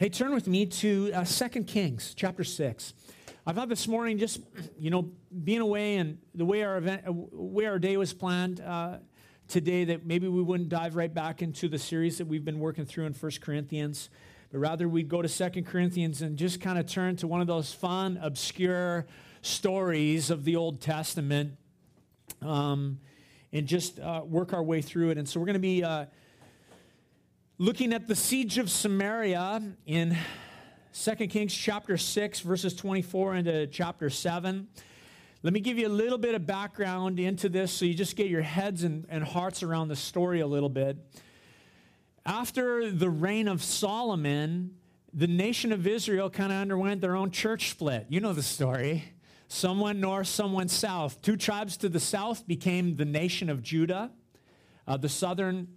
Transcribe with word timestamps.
Hey, 0.00 0.08
turn 0.08 0.32
with 0.32 0.48
me 0.48 0.64
to 0.64 1.12
uh, 1.12 1.24
2 1.26 1.64
Kings 1.64 2.14
chapter 2.16 2.42
6. 2.42 2.94
I 3.46 3.52
thought 3.52 3.68
this 3.68 3.86
morning, 3.86 4.16
just, 4.16 4.40
you 4.78 4.88
know, 4.88 5.10
being 5.44 5.60
away 5.60 5.96
and 5.96 6.16
the 6.34 6.46
way 6.46 6.62
our 6.62 6.78
event, 6.78 7.02
uh, 7.06 7.12
way 7.12 7.66
our 7.66 7.78
day 7.78 7.98
was 7.98 8.14
planned 8.14 8.60
uh, 8.60 8.96
today, 9.46 9.84
that 9.84 10.06
maybe 10.06 10.26
we 10.26 10.42
wouldn't 10.42 10.70
dive 10.70 10.96
right 10.96 11.12
back 11.12 11.42
into 11.42 11.68
the 11.68 11.78
series 11.78 12.16
that 12.16 12.26
we've 12.26 12.46
been 12.46 12.60
working 12.60 12.86
through 12.86 13.04
in 13.04 13.12
1 13.12 13.32
Corinthians, 13.42 14.08
but 14.50 14.56
rather 14.60 14.88
we'd 14.88 15.10
go 15.10 15.20
to 15.20 15.28
2 15.28 15.64
Corinthians 15.64 16.22
and 16.22 16.38
just 16.38 16.62
kind 16.62 16.78
of 16.78 16.86
turn 16.86 17.16
to 17.16 17.26
one 17.26 17.42
of 17.42 17.46
those 17.46 17.74
fun, 17.74 18.18
obscure 18.22 19.04
stories 19.42 20.30
of 20.30 20.44
the 20.44 20.56
Old 20.56 20.80
Testament 20.80 21.58
um, 22.40 23.00
and 23.52 23.66
just 23.66 24.00
uh, 24.00 24.22
work 24.24 24.54
our 24.54 24.62
way 24.62 24.80
through 24.80 25.10
it. 25.10 25.18
And 25.18 25.28
so 25.28 25.38
we're 25.38 25.44
going 25.44 25.54
to 25.56 25.60
be 25.60 25.84
uh, 25.84 26.06
looking 27.60 27.92
at 27.92 28.08
the 28.08 28.16
siege 28.16 28.56
of 28.56 28.70
Samaria 28.70 29.62
in 29.84 30.16
2 30.94 31.26
Kings 31.26 31.52
chapter 31.52 31.98
6, 31.98 32.40
verses 32.40 32.74
24 32.74 33.34
into 33.34 33.66
chapter 33.66 34.08
7. 34.08 34.66
Let 35.42 35.52
me 35.52 35.60
give 35.60 35.76
you 35.76 35.86
a 35.86 35.90
little 35.90 36.16
bit 36.16 36.34
of 36.34 36.46
background 36.46 37.20
into 37.20 37.50
this 37.50 37.70
so 37.70 37.84
you 37.84 37.92
just 37.92 38.16
get 38.16 38.28
your 38.28 38.40
heads 38.40 38.82
and, 38.82 39.04
and 39.10 39.22
hearts 39.22 39.62
around 39.62 39.88
the 39.88 39.96
story 39.96 40.40
a 40.40 40.46
little 40.46 40.70
bit. 40.70 40.96
After 42.24 42.90
the 42.90 43.10
reign 43.10 43.46
of 43.46 43.62
Solomon, 43.62 44.76
the 45.12 45.26
nation 45.26 45.70
of 45.70 45.86
Israel 45.86 46.30
kind 46.30 46.52
of 46.52 46.56
underwent 46.56 47.02
their 47.02 47.14
own 47.14 47.30
church 47.30 47.68
split. 47.68 48.06
You 48.08 48.20
know 48.20 48.32
the 48.32 48.42
story. 48.42 49.12
Some 49.48 49.80
went 49.80 49.98
north, 49.98 50.28
some 50.28 50.54
went 50.54 50.70
south. 50.70 51.20
Two 51.20 51.36
tribes 51.36 51.76
to 51.76 51.90
the 51.90 52.00
south 52.00 52.46
became 52.46 52.96
the 52.96 53.04
nation 53.04 53.50
of 53.50 53.62
Judah, 53.62 54.12
uh, 54.88 54.96
the 54.96 55.10
southern 55.10 55.68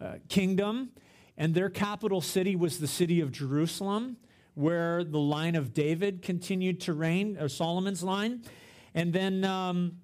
uh, 0.00 0.14
kingdom, 0.28 0.90
and 1.36 1.54
their 1.54 1.68
capital 1.68 2.20
city 2.20 2.56
was 2.56 2.78
the 2.78 2.86
city 2.86 3.20
of 3.20 3.32
Jerusalem, 3.32 4.16
where 4.54 5.02
the 5.02 5.18
line 5.18 5.56
of 5.56 5.74
David 5.74 6.22
continued 6.22 6.80
to 6.82 6.92
reign, 6.92 7.36
or 7.40 7.48
Solomon's 7.48 8.02
line. 8.02 8.42
And 8.94 9.12
then 9.12 9.44
um, 9.44 9.98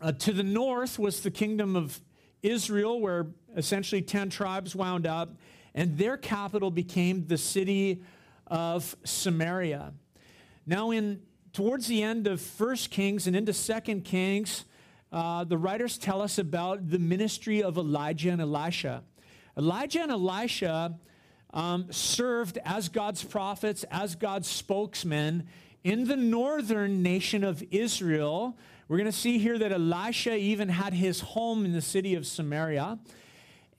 uh, 0.00 0.12
to 0.12 0.32
the 0.32 0.42
north 0.42 0.98
was 0.98 1.20
the 1.20 1.30
kingdom 1.30 1.76
of 1.76 2.00
Israel, 2.42 3.00
where 3.00 3.28
essentially 3.56 4.02
10 4.02 4.30
tribes 4.30 4.74
wound 4.74 5.06
up, 5.06 5.36
and 5.74 5.96
their 5.96 6.16
capital 6.16 6.70
became 6.70 7.26
the 7.26 7.38
city 7.38 8.02
of 8.48 8.96
Samaria. 9.04 9.92
Now, 10.66 10.90
in 10.90 11.22
towards 11.52 11.86
the 11.86 12.02
end 12.02 12.26
of 12.26 12.40
First 12.40 12.90
Kings 12.90 13.26
and 13.26 13.36
into 13.36 13.52
Second 13.52 14.04
Kings, 14.04 14.64
uh, 15.10 15.44
the 15.44 15.56
writers 15.56 15.98
tell 15.98 16.20
us 16.20 16.38
about 16.38 16.90
the 16.90 16.98
ministry 16.98 17.62
of 17.62 17.78
Elijah 17.78 18.30
and 18.30 18.40
Elisha. 18.40 19.02
Elijah 19.58 20.02
and 20.02 20.12
Elisha 20.12 20.94
um, 21.52 21.90
served 21.90 22.58
as 22.64 22.88
God's 22.88 23.24
prophets, 23.24 23.84
as 23.90 24.14
God's 24.14 24.46
spokesmen 24.46 25.48
in 25.82 26.04
the 26.06 26.16
northern 26.16 27.02
nation 27.02 27.42
of 27.42 27.64
Israel. 27.72 28.56
We're 28.86 28.98
going 28.98 29.10
to 29.10 29.18
see 29.18 29.38
here 29.38 29.58
that 29.58 29.72
Elisha 29.72 30.36
even 30.36 30.68
had 30.68 30.92
his 30.92 31.20
home 31.20 31.64
in 31.64 31.72
the 31.72 31.82
city 31.82 32.14
of 32.14 32.24
Samaria. 32.24 33.00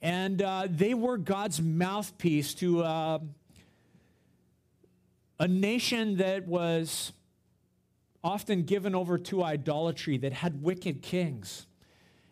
And 0.02 0.42
uh, 0.42 0.68
they 0.68 0.92
were 0.92 1.16
God's 1.16 1.62
mouthpiece 1.62 2.52
to 2.54 2.82
uh, 2.82 3.18
a 5.38 5.48
nation 5.48 6.18
that 6.18 6.46
was 6.46 7.12
often 8.22 8.64
given 8.64 8.94
over 8.94 9.16
to 9.16 9.42
idolatry, 9.42 10.18
that 10.18 10.34
had 10.34 10.62
wicked 10.62 11.00
kings. 11.00 11.66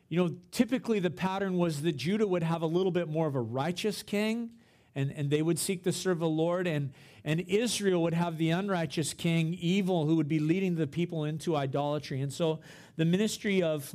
You 0.09 0.25
know, 0.25 0.35
typically 0.51 1.01
the 1.01 1.11
pattern 1.11 1.59
was 1.59 1.83
that 1.83 1.97
Judah 1.97 2.27
would 2.27 2.43
have 2.43 2.63
a 2.63 2.67
little 2.67 2.93
bit 2.93 3.09
more 3.09 3.27
of 3.27 3.35
a 3.35 3.41
righteous 3.41 4.03
king, 4.03 4.51
and, 4.95 5.13
and 5.13 5.31
they 5.31 5.43
would 5.43 5.59
seek 5.59 5.85
to 5.85 5.93
serve 5.93 6.19
the 6.19 6.29
Lord, 6.29 6.67
and, 6.67 6.93
and 7.25 7.41
Israel 7.41 8.03
would 8.03 8.15
have 8.15 8.39
the 8.39 8.51
unrighteous 8.51 9.13
king, 9.13 9.55
evil, 9.61 10.07
who 10.07 10.17
would 10.17 10.29
be 10.29 10.39
leading 10.39 10.77
the 10.77 10.87
people 10.87 11.25
into 11.25 11.55
idolatry. 11.57 12.23
And 12.23 12.33
so 12.33 12.61
the 12.97 13.05
ministry 13.05 13.63
of 13.63 13.95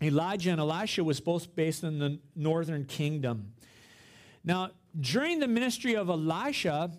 Elijah 0.00 0.50
and 0.50 0.60
Elisha 0.60 1.04
was 1.04 1.20
both 1.20 1.54
based 1.54 1.84
in 1.84 1.98
the 1.98 2.18
northern 2.34 2.84
kingdom. 2.84 3.52
Now, 4.42 4.70
during 4.98 5.40
the 5.40 5.48
ministry 5.48 5.96
of 5.96 6.08
Elisha, 6.08 6.92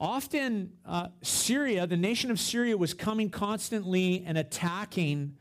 often 0.00 0.72
uh, 0.84 1.08
Syria, 1.22 1.86
the 1.86 1.96
nation 1.96 2.30
of 2.30 2.40
Syria, 2.40 2.76
was 2.76 2.94
coming 2.94 3.30
constantly 3.30 4.24
and 4.26 4.36
attacking 4.36 5.36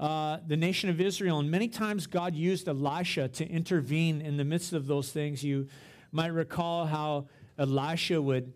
uh, 0.00 0.38
the 0.46 0.56
nation 0.56 0.90
of 0.90 1.00
Israel. 1.00 1.38
And 1.38 1.50
many 1.50 1.68
times 1.68 2.06
God 2.06 2.34
used 2.34 2.68
Elisha 2.68 3.28
to 3.28 3.48
intervene 3.48 4.20
in 4.20 4.36
the 4.36 4.44
midst 4.44 4.72
of 4.72 4.86
those 4.86 5.10
things. 5.10 5.44
You 5.44 5.68
might 6.12 6.32
recall 6.32 6.86
how 6.86 7.28
Elisha 7.58 8.20
would 8.20 8.52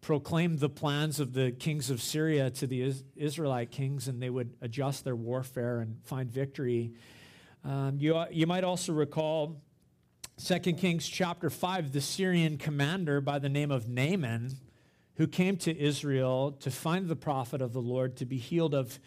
proclaim 0.00 0.56
the 0.56 0.68
plans 0.68 1.18
of 1.18 1.32
the 1.32 1.50
kings 1.50 1.90
of 1.90 2.00
Syria 2.00 2.50
to 2.50 2.66
the 2.66 2.94
Israelite 3.16 3.70
kings, 3.70 4.06
and 4.06 4.22
they 4.22 4.30
would 4.30 4.54
adjust 4.60 5.04
their 5.04 5.16
warfare 5.16 5.80
and 5.80 5.98
find 6.04 6.30
victory. 6.30 6.92
Um, 7.64 7.96
you, 7.98 8.24
you 8.30 8.46
might 8.46 8.62
also 8.62 8.92
recall 8.92 9.60
2 10.44 10.58
Kings 10.74 11.08
chapter 11.08 11.50
5, 11.50 11.92
the 11.92 12.00
Syrian 12.00 12.58
commander 12.58 13.20
by 13.20 13.38
the 13.38 13.48
name 13.48 13.70
of 13.70 13.88
Naaman, 13.88 14.56
who 15.16 15.26
came 15.26 15.56
to 15.56 15.76
Israel 15.76 16.52
to 16.60 16.70
find 16.70 17.08
the 17.08 17.16
prophet 17.16 17.60
of 17.60 17.72
the 17.72 17.80
Lord 17.80 18.16
to 18.18 18.26
be 18.26 18.36
healed 18.36 18.74
of 18.74 19.00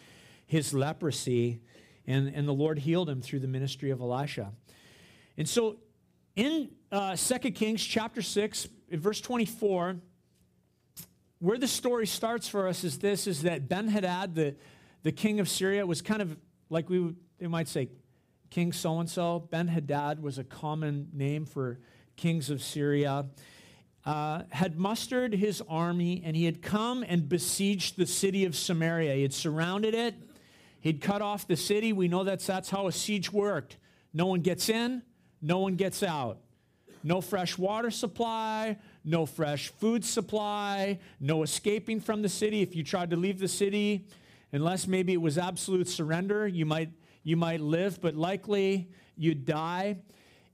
his 0.50 0.74
leprosy, 0.74 1.60
and, 2.08 2.26
and 2.34 2.48
the 2.48 2.52
Lord 2.52 2.80
healed 2.80 3.08
him 3.08 3.22
through 3.22 3.38
the 3.38 3.46
ministry 3.46 3.90
of 3.90 4.00
Elisha. 4.00 4.50
And 5.38 5.48
so 5.48 5.76
in 6.34 6.70
uh, 6.90 7.14
2 7.14 7.52
Kings 7.52 7.84
chapter 7.84 8.20
6, 8.20 8.66
verse 8.90 9.20
24, 9.20 9.96
where 11.38 11.56
the 11.56 11.68
story 11.68 12.04
starts 12.04 12.48
for 12.48 12.66
us 12.66 12.82
is 12.82 12.98
this, 12.98 13.28
is 13.28 13.42
that 13.42 13.68
Ben-Hadad, 13.68 14.34
the, 14.34 14.56
the 15.04 15.12
king 15.12 15.38
of 15.38 15.48
Syria, 15.48 15.86
was 15.86 16.02
kind 16.02 16.20
of 16.20 16.36
like 16.68 16.90
we 16.90 17.14
they 17.38 17.46
might 17.46 17.68
say, 17.68 17.88
King 18.50 18.72
so-and-so. 18.72 19.46
Ben-Hadad 19.52 20.20
was 20.20 20.38
a 20.38 20.44
common 20.44 21.10
name 21.12 21.46
for 21.46 21.78
kings 22.16 22.50
of 22.50 22.60
Syria. 22.60 23.26
Uh, 24.04 24.42
had 24.50 24.76
mustered 24.76 25.32
his 25.32 25.62
army 25.68 26.22
and 26.24 26.34
he 26.34 26.44
had 26.44 26.60
come 26.60 27.04
and 27.06 27.28
besieged 27.28 27.96
the 27.96 28.06
city 28.06 28.44
of 28.44 28.56
Samaria. 28.56 29.14
He 29.14 29.22
had 29.22 29.32
surrounded 29.32 29.94
it 29.94 30.16
He'd 30.80 31.00
cut 31.00 31.22
off 31.22 31.46
the 31.46 31.56
city. 31.56 31.92
We 31.92 32.08
know 32.08 32.24
that's, 32.24 32.46
that's 32.46 32.70
how 32.70 32.86
a 32.86 32.92
siege 32.92 33.32
worked. 33.32 33.76
No 34.12 34.26
one 34.26 34.40
gets 34.40 34.68
in, 34.68 35.02
no 35.40 35.58
one 35.58 35.76
gets 35.76 36.02
out. 36.02 36.38
No 37.02 37.20
fresh 37.20 37.56
water 37.56 37.90
supply, 37.90 38.76
no 39.04 39.24
fresh 39.24 39.68
food 39.68 40.04
supply, 40.04 40.98
no 41.18 41.42
escaping 41.42 42.00
from 42.00 42.20
the 42.20 42.28
city. 42.28 42.60
If 42.60 42.76
you 42.76 42.82
tried 42.82 43.10
to 43.10 43.16
leave 43.16 43.38
the 43.38 43.48
city, 43.48 44.06
unless 44.52 44.86
maybe 44.86 45.12
it 45.14 45.20
was 45.20 45.38
absolute 45.38 45.88
surrender, 45.88 46.46
you 46.46 46.66
might, 46.66 46.90
you 47.22 47.36
might 47.36 47.60
live, 47.60 48.00
but 48.02 48.16
likely 48.16 48.90
you'd 49.16 49.46
die. 49.46 49.98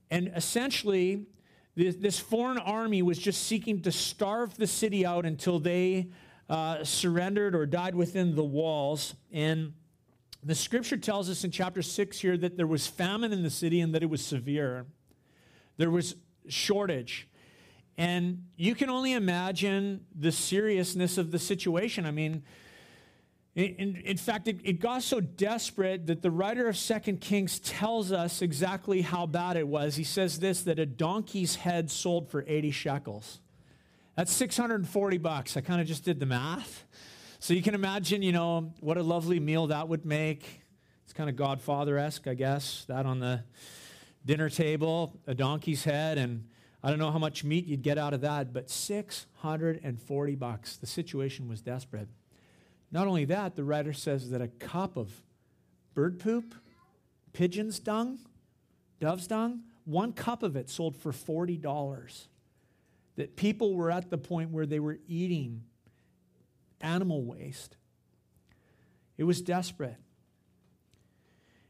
And 0.09 0.31
essentially, 0.35 1.25
this, 1.75 1.95
this 1.95 2.17
foreign 2.19 2.57
army 2.59 3.01
was 3.01 3.17
just 3.17 3.43
seeking 3.43 3.81
to 3.81 3.91
starve 3.91 4.55
the 4.55 4.67
city 4.67 5.05
out 5.05 5.25
until 5.25 5.59
they 5.59 6.11
uh, 6.49 6.83
surrendered 6.85 7.55
or 7.55 7.65
died 7.65 7.93
within 7.93 8.35
the 8.35 8.43
walls. 8.43 9.15
And 9.33 9.73
the 10.43 10.55
scripture 10.55 10.97
tells 10.97 11.29
us 11.29 11.43
in 11.43 11.51
chapter 11.51 11.81
6 11.81 12.19
here 12.19 12.37
that 12.37 12.57
there 12.57 12.67
was 12.67 12.87
famine 12.87 13.33
in 13.33 13.43
the 13.43 13.49
city 13.49 13.81
and 13.81 13.93
that 13.95 14.03
it 14.03 14.09
was 14.09 14.23
severe. 14.23 14.85
There 15.77 15.89
was 15.89 16.15
shortage. 16.47 17.27
And 17.97 18.45
you 18.55 18.75
can 18.75 18.89
only 18.89 19.13
imagine 19.13 20.05
the 20.15 20.31
seriousness 20.31 21.17
of 21.17 21.31
the 21.31 21.39
situation. 21.39 22.05
I 22.05 22.11
mean, 22.11 22.43
in, 23.55 23.99
in 24.05 24.17
fact, 24.17 24.47
it, 24.47 24.59
it, 24.63 24.79
got 24.79 25.01
so 25.01 25.19
desperate 25.19 26.05
that 26.05 26.21
the 26.21 26.29
writer 26.29 26.67
of 26.67 26.77
Second 26.77 27.21
Kings 27.21 27.57
tells 27.59 28.11
us 28.11 28.43
exactly 28.43 29.01
how 29.01 29.25
bad 29.25 29.57
it 29.57 29.67
was. 29.67 29.95
He 29.95 30.03
says 30.03 30.37
this 30.39 30.61
that 30.63 30.77
a 30.77 30.85
donkey's 30.85 31.55
head 31.55 31.89
sold 31.89 32.29
for 32.29 32.45
80 32.47 32.69
shekels. 32.69 33.39
That's 34.15 34.31
640 34.31 35.17
bucks. 35.17 35.57
I 35.57 35.61
kind 35.61 35.81
of 35.81 35.87
just 35.87 36.03
did 36.03 36.19
the 36.19 36.27
math. 36.27 36.85
So 37.47 37.53
you 37.53 37.61
can 37.61 37.75
imagine, 37.75 38.23
you 38.23 38.33
know, 38.33 38.73
what 38.81 38.97
a 38.97 39.01
lovely 39.01 39.39
meal 39.39 39.67
that 39.67 39.87
would 39.87 40.05
make. 40.05 40.63
It's 41.05 41.13
kind 41.13 41.29
of 41.29 41.37
Godfather 41.37 41.97
esque, 41.97 42.27
I 42.27 42.33
guess. 42.33 42.83
That 42.89 43.05
on 43.05 43.21
the 43.21 43.41
dinner 44.25 44.49
table, 44.49 45.17
a 45.27 45.33
donkey's 45.33 45.85
head, 45.85 46.17
and 46.17 46.49
I 46.83 46.89
don't 46.89 46.99
know 46.99 47.09
how 47.09 47.19
much 47.19 47.45
meat 47.45 47.65
you'd 47.65 47.83
get 47.83 47.97
out 47.97 48.13
of 48.13 48.19
that, 48.19 48.51
but 48.51 48.69
640 48.69 50.35
bucks. 50.35 50.75
The 50.75 50.87
situation 50.87 51.47
was 51.47 51.61
desperate. 51.61 52.09
Not 52.91 53.07
only 53.07 53.23
that, 53.23 53.55
the 53.55 53.63
writer 53.63 53.93
says 53.93 54.29
that 54.31 54.41
a 54.41 54.49
cup 54.49 54.97
of 54.97 55.09
bird 55.93 56.19
poop, 56.19 56.53
pigeon's 57.31 57.79
dung, 57.79 58.19
dove's 58.99 59.25
dung, 59.25 59.61
one 59.85 60.11
cup 60.11 60.43
of 60.43 60.57
it 60.57 60.69
sold 60.69 60.97
for 60.97 61.13
$40. 61.13 62.27
That 63.15 63.37
people 63.37 63.73
were 63.73 63.89
at 63.89 64.09
the 64.09 64.17
point 64.17 64.51
where 64.51 64.65
they 64.65 64.81
were 64.81 64.99
eating 65.07 65.63
animal 66.81 67.23
waste. 67.23 67.77
It 69.17 69.23
was 69.23 69.41
desperate. 69.41 69.97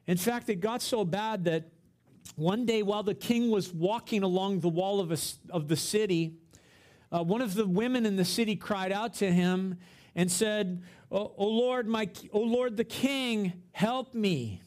In 0.05 0.17
fact, 0.17 0.49
it 0.49 0.59
got 0.59 0.81
so 0.81 1.03
bad 1.05 1.45
that 1.45 1.69
one 2.35 2.65
day 2.65 2.83
while 2.83 3.03
the 3.03 3.15
king 3.15 3.49
was 3.49 3.73
walking 3.73 4.23
along 4.23 4.59
the 4.59 4.69
wall 4.69 4.99
of, 4.99 5.11
a, 5.11 5.17
of 5.49 5.67
the 5.67 5.75
city, 5.75 6.35
uh, 7.11 7.23
one 7.23 7.41
of 7.41 7.53
the 7.53 7.65
women 7.65 8.05
in 8.05 8.15
the 8.15 8.25
city 8.25 8.55
cried 8.55 8.91
out 8.91 9.13
to 9.15 9.31
him 9.31 9.77
and 10.15 10.31
said, 10.31 10.83
"O 11.11 11.33
oh, 11.37 11.47
Lord, 11.47 11.87
my, 11.87 12.09
oh 12.33 12.41
Lord, 12.41 12.75
the 12.75 12.83
king, 12.83 13.53
help 13.71 14.13
me." 14.13 14.61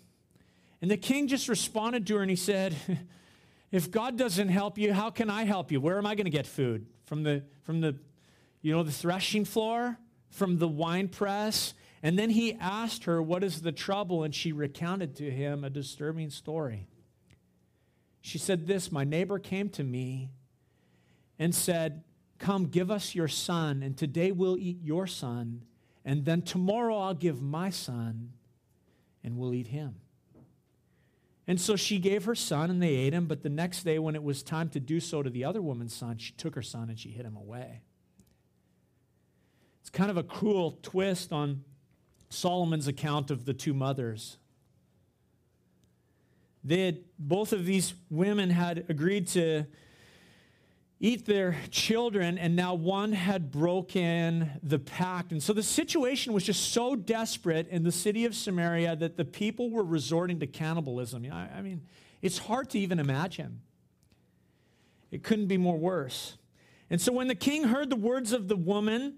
And 0.83 0.91
the 0.91 0.97
king 0.97 1.29
just 1.29 1.49
responded 1.49 2.07
to 2.07 2.17
her 2.17 2.23
and 2.23 2.31
he 2.31 2.37
said, 2.37 2.75
If 3.71 3.91
God 3.91 4.17
doesn't 4.17 4.49
help 4.49 4.79
you, 4.79 4.93
how 4.93 5.11
can 5.11 5.31
I 5.31 5.45
help 5.45 5.71
you? 5.71 5.81
Where 5.81 5.97
am 5.97 6.07
I 6.07 6.17
going 6.17 6.25
to 6.25 6.31
get 6.31 6.47
food? 6.47 6.87
From 7.05 7.23
the, 7.23 7.45
from 7.63 7.81
the, 7.81 7.95
you 8.63 8.73
know, 8.73 8.83
the 8.83 8.91
threshing 8.91 9.45
floor? 9.45 9.97
From 10.31 10.59
the 10.59 10.69
wine 10.69 11.09
press? 11.09 11.75
And 12.03 12.19
then 12.19 12.31
he 12.31 12.55
asked 12.55 13.05
her, 13.05 13.21
What 13.21 13.45
is 13.45 13.61
the 13.61 13.73
trouble? 13.73 14.23
And 14.23 14.35
she 14.35 14.53
recounted 14.53 15.17
to 15.17 15.31
him 15.31 15.65
a 15.65 15.71
disturbing 15.71 16.31
story. 16.31 16.87
She 18.21 18.39
said, 18.39 18.67
This 18.67 18.91
My 18.91 19.05
neighbor 19.05 19.39
came 19.39 19.69
to 19.71 19.85
me 19.85 20.31
and 21.39 21.55
said, 21.55 22.05
Come, 22.39 22.67
give 22.67 22.91
us 22.91 23.15
your 23.15 23.29
son, 23.29 23.83
and 23.83 23.97
today 23.97 24.33
we'll 24.33 24.57
eat 24.57 24.79
your 24.83 25.07
son, 25.07 25.63
and 26.07 26.25
then 26.25 26.41
tomorrow 26.41 26.97
I'll 26.97 27.15
give 27.15 27.43
my 27.43 27.69
son, 27.69 28.33
and 29.23 29.37
we'll 29.37 29.53
eat 29.53 29.67
him. 29.67 29.97
And 31.47 31.61
so 31.61 31.77
she 31.77 31.99
gave 31.99 32.25
her 32.25 32.35
son, 32.35 32.71
and 32.71 32.83
they 32.83 32.95
ate 32.95 33.13
him. 33.13 33.27
But 33.27 33.43
the 33.43 33.49
next 33.51 33.83
day, 33.83 33.99
when 33.99 34.15
it 34.15 34.23
was 34.23 34.43
time 34.43 34.69
to 34.71 34.81
do 34.81 35.01
so 35.01 35.23
to 35.23 35.29
the 35.29 35.45
other 35.45 35.61
woman's 35.61 35.93
son, 35.93 36.17
she 36.17 36.33
took 36.33 36.55
her 36.55 36.63
son 36.63 36.89
and 36.89 36.99
she 36.99 37.11
hid 37.11 37.27
him 37.27 37.37
away. 37.37 37.83
It's 39.81 39.91
kind 39.91 40.11
of 40.11 40.17
a 40.17 40.23
cruel 40.23 40.79
twist 40.83 41.33
on 41.33 41.65
Solomon's 42.29 42.87
account 42.87 43.31
of 43.31 43.45
the 43.45 43.55
two 43.55 43.75
mothers. 43.75 44.37
They 46.63 46.87
had, 46.87 46.99
both 47.19 47.53
of 47.53 47.65
these 47.65 47.95
women 48.11 48.51
had 48.51 48.85
agreed 48.89 49.27
to 49.29 49.67
eat 51.03 51.25
their 51.25 51.57
children, 51.71 52.37
and 52.37 52.55
now 52.55 52.75
one 52.75 53.13
had 53.13 53.51
broken 53.51 54.51
the 54.63 54.79
pact. 54.79 55.33
And 55.33 55.43
so 55.43 55.55
the 55.55 55.63
situation 55.63 56.35
was 56.35 56.45
just 56.45 56.73
so 56.73 56.95
desperate 56.95 57.69
in 57.69 57.83
the 57.85 57.93
city 57.93 58.27
of 58.27 58.35
Samaria 58.35 58.97
that 58.97 59.17
the 59.17 59.25
people 59.25 59.71
were 59.71 59.83
resorting 59.83 60.39
to 60.41 60.47
cannibalism. 60.47 61.27
I 61.33 61.63
mean, 61.63 61.81
it's 62.21 62.37
hard 62.37 62.69
to 62.71 62.79
even 62.79 62.99
imagine. 62.99 63.63
It 65.11 65.23
couldn't 65.23 65.47
be 65.47 65.57
more 65.57 65.79
worse. 65.79 66.37
And 66.91 67.01
so 67.01 67.13
when 67.13 67.29
the 67.29 67.35
king 67.35 67.65
heard 67.65 67.89
the 67.89 67.97
words 67.97 68.33
of 68.33 68.49
the 68.49 68.57
woman, 68.57 69.15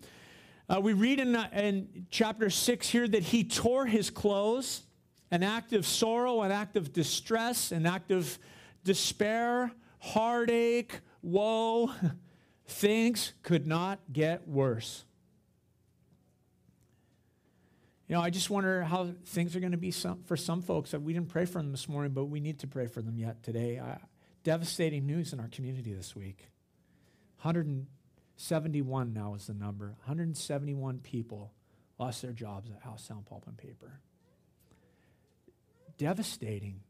uh, 0.72 0.80
we 0.80 0.92
read 0.94 1.20
in, 1.20 1.36
uh, 1.36 1.48
in 1.52 2.06
chapter 2.10 2.48
6 2.48 2.88
here 2.88 3.06
that 3.06 3.22
he 3.22 3.44
tore 3.44 3.84
his 3.84 4.08
clothes, 4.08 4.82
an 5.30 5.42
act 5.42 5.72
of 5.72 5.86
sorrow, 5.86 6.42
an 6.42 6.50
act 6.50 6.76
of 6.76 6.92
distress, 6.92 7.72
an 7.72 7.84
act 7.84 8.10
of 8.10 8.38
despair, 8.82 9.70
heartache, 9.98 11.00
woe, 11.20 11.90
things 12.66 13.34
could 13.42 13.66
not 13.66 14.00
get 14.12 14.48
worse. 14.48 15.04
You 18.08 18.16
know, 18.16 18.22
I 18.22 18.30
just 18.30 18.48
wonder 18.48 18.82
how 18.82 19.10
things 19.26 19.54
are 19.54 19.60
going 19.60 19.72
to 19.72 19.78
be 19.78 19.90
some, 19.90 20.22
for 20.24 20.36
some 20.36 20.62
folks. 20.62 20.92
We 20.92 21.12
didn't 21.12 21.28
pray 21.28 21.44
for 21.44 21.58
them 21.58 21.70
this 21.70 21.88
morning, 21.88 22.12
but 22.12 22.26
we 22.26 22.40
need 22.40 22.58
to 22.60 22.66
pray 22.66 22.86
for 22.86 23.02
them 23.02 23.18
yet 23.18 23.42
today. 23.42 23.78
Uh, 23.78 23.96
devastating 24.42 25.06
news 25.06 25.32
in 25.32 25.40
our 25.40 25.48
community 25.48 25.92
this 25.92 26.16
week. 26.16 26.46
171 28.36 29.12
now 29.12 29.34
is 29.34 29.46
the 29.46 29.54
number. 29.54 29.86
171 30.04 30.98
people 31.00 31.52
lost 31.98 32.22
their 32.22 32.32
jobs 32.32 32.70
at 32.70 32.82
Howe 32.82 32.96
Sound 32.96 33.26
Pulp 33.26 33.46
and 33.46 33.56
Paper. 33.56 34.00
Devastating 35.98 36.80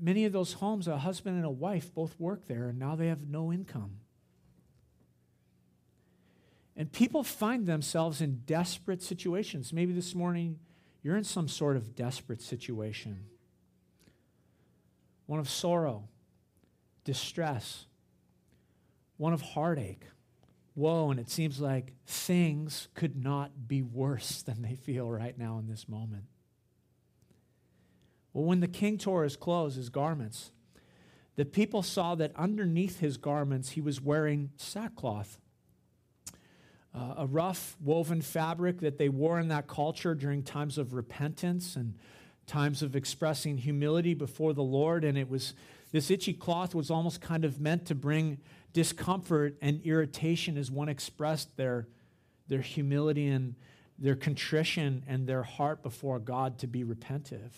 many 0.00 0.24
of 0.24 0.32
those 0.32 0.54
homes, 0.54 0.86
a 0.86 0.98
husband 0.98 1.36
and 1.36 1.44
a 1.44 1.50
wife 1.50 1.92
both 1.94 2.18
work 2.18 2.46
there, 2.46 2.68
and 2.68 2.78
now 2.78 2.94
they 2.94 3.08
have 3.08 3.26
no 3.28 3.52
income. 3.52 3.98
And 6.76 6.90
people 6.90 7.22
find 7.22 7.66
themselves 7.66 8.20
in 8.20 8.42
desperate 8.46 9.02
situations. 9.02 9.72
Maybe 9.72 9.92
this 9.92 10.14
morning 10.14 10.58
you're 11.02 11.16
in 11.16 11.24
some 11.24 11.48
sort 11.48 11.76
of 11.76 11.94
desperate 11.94 12.42
situation 12.42 13.26
one 15.26 15.40
of 15.40 15.48
sorrow, 15.48 16.06
distress, 17.04 17.86
one 19.16 19.32
of 19.32 19.42
heartache. 19.42 20.04
Woe, 20.76 21.10
and 21.10 21.20
it 21.20 21.30
seems 21.30 21.60
like 21.60 21.92
things 22.04 22.88
could 22.94 23.22
not 23.22 23.68
be 23.68 23.80
worse 23.80 24.42
than 24.46 24.62
they 24.62 24.74
feel 24.74 25.10
right 25.10 25.38
now 25.38 25.58
in 25.58 25.68
this 25.68 25.88
moment. 25.88 26.24
Well, 28.32 28.44
when 28.44 28.60
the 28.60 28.68
king 28.68 28.98
tore 28.98 29.22
his 29.22 29.36
clothes, 29.36 29.76
his 29.76 29.88
garments, 29.88 30.50
the 31.36 31.44
people 31.44 31.82
saw 31.82 32.14
that 32.16 32.32
underneath 32.36 33.00
his 33.00 33.16
garments 33.16 33.70
he 33.70 33.80
was 33.80 34.00
wearing 34.00 34.50
sackcloth, 34.56 35.38
uh, 36.94 37.14
a 37.18 37.26
rough 37.26 37.76
woven 37.80 38.20
fabric 38.20 38.80
that 38.80 38.98
they 38.98 39.08
wore 39.08 39.40
in 39.40 39.48
that 39.48 39.66
culture 39.66 40.14
during 40.14 40.42
times 40.42 40.78
of 40.78 40.94
repentance 40.94 41.74
and 41.76 41.94
times 42.46 42.82
of 42.82 42.94
expressing 42.94 43.58
humility 43.58 44.14
before 44.14 44.52
the 44.52 44.62
Lord. 44.62 45.04
And 45.04 45.18
it 45.18 45.28
was 45.28 45.54
this 45.94 46.10
itchy 46.10 46.32
cloth 46.32 46.74
was 46.74 46.90
almost 46.90 47.20
kind 47.20 47.44
of 47.44 47.60
meant 47.60 47.86
to 47.86 47.94
bring 47.94 48.38
discomfort 48.72 49.56
and 49.62 49.80
irritation 49.82 50.58
as 50.58 50.68
one 50.68 50.88
expressed 50.88 51.56
their, 51.56 51.86
their 52.48 52.62
humility 52.62 53.28
and 53.28 53.54
their 53.96 54.16
contrition 54.16 55.04
and 55.06 55.28
their 55.28 55.44
heart 55.44 55.84
before 55.84 56.18
God 56.18 56.58
to 56.58 56.66
be 56.66 56.82
repentive. 56.82 57.52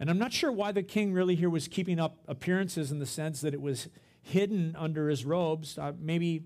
And 0.00 0.08
I'm 0.08 0.18
not 0.18 0.32
sure 0.32 0.50
why 0.50 0.72
the 0.72 0.82
king 0.82 1.12
really 1.12 1.34
here 1.34 1.50
was 1.50 1.68
keeping 1.68 2.00
up 2.00 2.16
appearances 2.26 2.90
in 2.90 2.98
the 2.98 3.04
sense 3.04 3.42
that 3.42 3.52
it 3.52 3.60
was 3.60 3.88
hidden 4.22 4.74
under 4.78 5.10
his 5.10 5.26
robes. 5.26 5.76
Uh, 5.76 5.92
maybe 6.00 6.44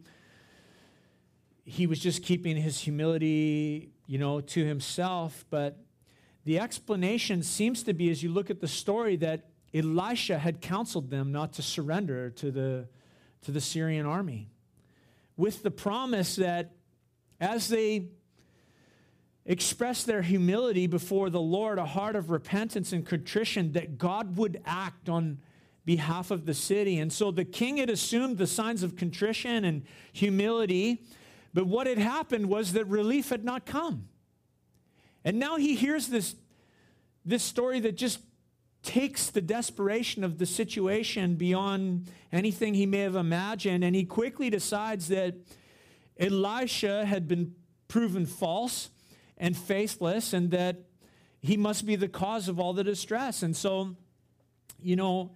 he 1.65 1.87
was 1.87 2.01
just 2.01 2.25
keeping 2.25 2.57
his 2.57 2.81
humility, 2.81 3.93
you 4.09 4.19
know, 4.19 4.41
to 4.41 4.65
himself. 4.65 5.45
But 5.49 5.79
the 6.45 6.59
explanation 6.59 7.45
seems 7.45 7.85
to 7.85 7.95
be, 7.95 8.11
as 8.11 8.25
you 8.25 8.33
look 8.33 8.51
at 8.51 8.61
the 8.61 8.67
story, 8.67 9.15
that 9.19 9.47
Elisha 9.75 10.39
had 10.39 10.61
counseled 10.61 11.11
them 11.11 11.33
not 11.33 11.55
to 11.55 11.63
surrender 11.63 12.31
to 12.31 12.51
the, 12.51 12.87
to 13.43 13.51
the 13.51 13.61
Syrian 13.61 14.07
army, 14.07 14.49
with 15.37 15.63
the 15.63 15.71
promise 15.71 16.37
that 16.37 16.73
as 17.41 17.69
they 17.69 18.09
expressed 19.45 20.07
their 20.07 20.23
humility 20.23 20.87
before 20.87 21.31
the 21.31 21.41
Lord, 21.41 21.79
a 21.79 21.85
heart 21.85 22.15
of 22.15 22.31
repentance 22.31 22.93
and 22.93 23.05
contrition, 23.05 23.73
that 23.73 23.99
God 23.99 24.37
would 24.37 24.61
act 24.65 25.09
on 25.09 25.39
behalf 25.85 26.31
of 26.31 26.47
the 26.47 26.55
city. 26.55 26.99
And 26.99 27.13
so 27.13 27.31
the 27.31 27.45
king 27.45 27.79
had 27.79 27.91
assumed 27.91 28.39
the 28.39 28.47
signs 28.47 28.83
of 28.83 28.95
contrition 28.95 29.65
and 29.65 29.83
humility, 30.13 31.03
but 31.53 31.67
what 31.67 31.87
had 31.87 31.99
happened 31.99 32.49
was 32.49 32.75
that 32.75 32.85
relief 32.87 33.31
had 33.31 33.45
not 33.45 33.67
come. 33.67 34.09
And 35.25 35.39
now 35.39 35.57
he 35.57 35.75
hears 35.75 36.09
this, 36.09 36.37
this 37.25 37.43
story 37.43 37.81
that 37.81 37.97
just 37.97 38.21
takes 38.83 39.31
the 39.31 39.41
desperation 39.41 40.25
of 40.25 40.39
the 40.39 40.47
situation 40.47 41.37
beyond 41.37 42.09
anything 42.33 42.75
he 42.75 42.87
may 42.87 42.99
have 42.99 43.17
imagined, 43.17 43.85
and 43.85 43.95
he 43.95 44.05
quickly 44.05 44.51
decides 44.51 45.09
that 45.09 45.37
Elisha 46.19 47.05
had 47.05 47.29
been 47.29 47.55
proven 47.89 48.27
false 48.27 48.91
and 49.37 49.57
faithless 49.57 50.33
and 50.33 50.51
that 50.51 50.77
he 51.41 51.57
must 51.57 51.85
be 51.85 51.97
the 51.97 52.09
cause 52.09 52.49
of 52.49 52.61
all 52.61 52.73
the 52.73 52.85
distress. 52.85 53.43
And 53.43 53.57
so, 53.57 53.97
you 54.81 54.97
know, 54.97 55.33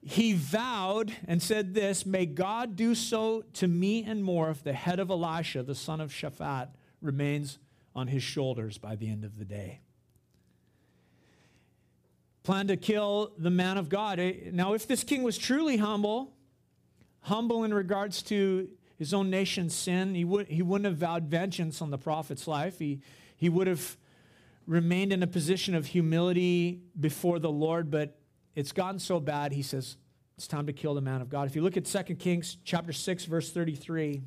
he 0.00 0.32
vowed 0.32 1.12
and 1.26 1.42
said 1.42 1.74
this 1.74 2.06
May 2.06 2.26
God 2.26 2.76
do 2.76 2.94
so 2.94 3.42
to 3.54 3.66
me 3.66 4.04
and 4.04 4.22
more 4.22 4.50
if 4.50 4.62
the 4.62 4.72
head 4.72 5.00
of 5.00 5.10
Elisha, 5.10 5.62
the 5.62 5.74
son 5.74 6.00
of 6.00 6.12
Shaphat, 6.12 6.68
remains 7.02 7.58
on 7.94 8.06
his 8.06 8.22
shoulders 8.22 8.78
by 8.78 8.94
the 8.94 9.08
end 9.08 9.24
of 9.24 9.38
the 9.38 9.44
day. 9.44 9.80
Plan 12.48 12.66
to 12.68 12.78
kill 12.78 13.32
the 13.36 13.50
man 13.50 13.76
of 13.76 13.90
God. 13.90 14.18
Eh, 14.18 14.32
now, 14.52 14.72
if 14.72 14.86
this 14.86 15.04
king 15.04 15.22
was 15.22 15.36
truly 15.36 15.76
humble, 15.76 16.32
humble 17.20 17.62
in 17.64 17.74
regards 17.74 18.22
to 18.22 18.70
his 18.96 19.12
own 19.12 19.28
nation's 19.28 19.74
sin. 19.74 20.14
He, 20.14 20.24
would, 20.24 20.48
he 20.48 20.62
wouldn't 20.62 20.86
have 20.86 20.96
vowed 20.96 21.24
vengeance 21.24 21.82
on 21.82 21.90
the 21.90 21.98
prophet's 21.98 22.48
life. 22.48 22.78
He, 22.78 23.02
he 23.36 23.50
would 23.50 23.66
have 23.66 23.98
remained 24.66 25.12
in 25.12 25.22
a 25.22 25.26
position 25.26 25.74
of 25.74 25.84
humility 25.84 26.80
before 26.98 27.38
the 27.38 27.50
Lord, 27.50 27.90
but 27.90 28.18
it's 28.54 28.72
gotten 28.72 28.98
so 28.98 29.20
bad, 29.20 29.52
he 29.52 29.60
says, 29.60 29.98
it's 30.38 30.48
time 30.48 30.64
to 30.68 30.72
kill 30.72 30.94
the 30.94 31.02
man 31.02 31.20
of 31.20 31.28
God. 31.28 31.48
If 31.48 31.54
you 31.54 31.60
look 31.60 31.76
at 31.76 31.84
2 31.84 32.14
Kings 32.14 32.56
chapter 32.64 32.94
6, 32.94 33.26
verse 33.26 33.52
33, 33.52 34.22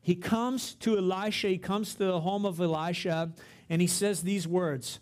he 0.00 0.14
comes 0.14 0.76
to 0.76 0.96
Elisha, 0.96 1.48
he 1.48 1.58
comes 1.58 1.94
to 1.94 2.04
the 2.04 2.20
home 2.20 2.46
of 2.46 2.60
Elisha, 2.60 3.32
and 3.68 3.82
he 3.82 3.88
says 3.88 4.22
these 4.22 4.46
words 4.46 5.00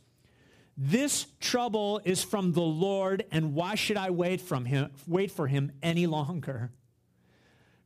This 0.81 1.27
trouble 1.41 2.01
is 2.05 2.23
from 2.23 2.53
the 2.53 2.63
Lord, 2.63 3.25
and 3.33 3.53
why 3.53 3.75
should 3.75 3.97
I 3.97 4.11
wait 4.11 4.41
from 4.41 4.65
him 4.65 4.91
wait 5.09 5.33
for 5.33 5.49
him 5.49 5.73
any 5.83 6.07
longer? 6.07 6.71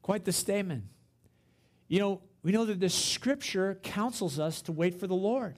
Quite 0.03 0.27
the 0.27 0.33
statement. 0.33 0.85
You 1.89 2.01
know, 2.01 2.21
we 2.43 2.53
know 2.53 2.67
that 2.67 2.81
the 2.81 2.91
scripture 2.91 3.79
counsels 3.83 4.39
us 4.39 4.61
to 4.63 4.73
wait 4.73 5.01
for 5.01 5.07
the 5.07 5.15
Lord. 5.15 5.57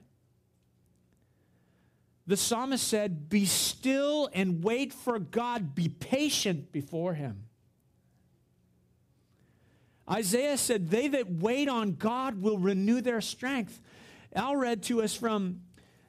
The 2.28 2.36
psalmist 2.36 2.86
said, 2.86 3.28
Be 3.28 3.46
still 3.46 4.30
and 4.32 4.62
wait 4.62 4.92
for 4.92 5.18
God, 5.18 5.74
be 5.74 5.88
patient 5.88 6.70
before 6.70 7.14
him. 7.14 7.46
Isaiah 10.08 10.56
said, 10.56 10.88
They 10.88 11.08
that 11.08 11.32
wait 11.32 11.68
on 11.68 11.96
God 11.96 12.40
will 12.40 12.58
renew 12.58 13.00
their 13.00 13.20
strength. 13.20 13.80
Al 14.32 14.54
read 14.54 14.84
to 14.84 15.02
us 15.02 15.14
from 15.16 15.62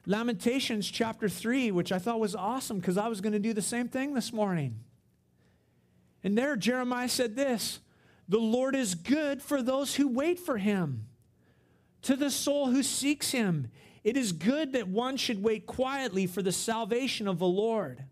Lamentations 0.06 0.88
chapter 0.88 1.28
3, 1.28 1.72
which 1.72 1.90
I 1.90 1.98
thought 1.98 2.20
was 2.20 2.36
awesome 2.36 2.78
because 2.78 2.96
I 2.96 3.08
was 3.08 3.20
going 3.20 3.32
to 3.32 3.40
do 3.40 3.52
the 3.52 3.60
same 3.60 3.88
thing 3.88 4.14
this 4.14 4.32
morning. 4.32 4.78
And 6.22 6.38
there, 6.38 6.56
Jeremiah 6.56 7.08
said 7.08 7.34
this 7.34 7.80
The 8.28 8.38
Lord 8.38 8.76
is 8.76 8.94
good 8.94 9.42
for 9.42 9.60
those 9.60 9.96
who 9.96 10.06
wait 10.06 10.38
for 10.38 10.58
him, 10.58 11.06
to 12.02 12.14
the 12.14 12.30
soul 12.30 12.70
who 12.70 12.84
seeks 12.84 13.32
him. 13.32 13.68
It 14.04 14.16
is 14.16 14.30
good 14.30 14.74
that 14.74 14.86
one 14.86 15.16
should 15.16 15.42
wait 15.42 15.66
quietly 15.66 16.28
for 16.28 16.40
the 16.40 16.52
salvation 16.52 17.26
of 17.26 17.40
the 17.40 17.46
Lord. 17.46 18.04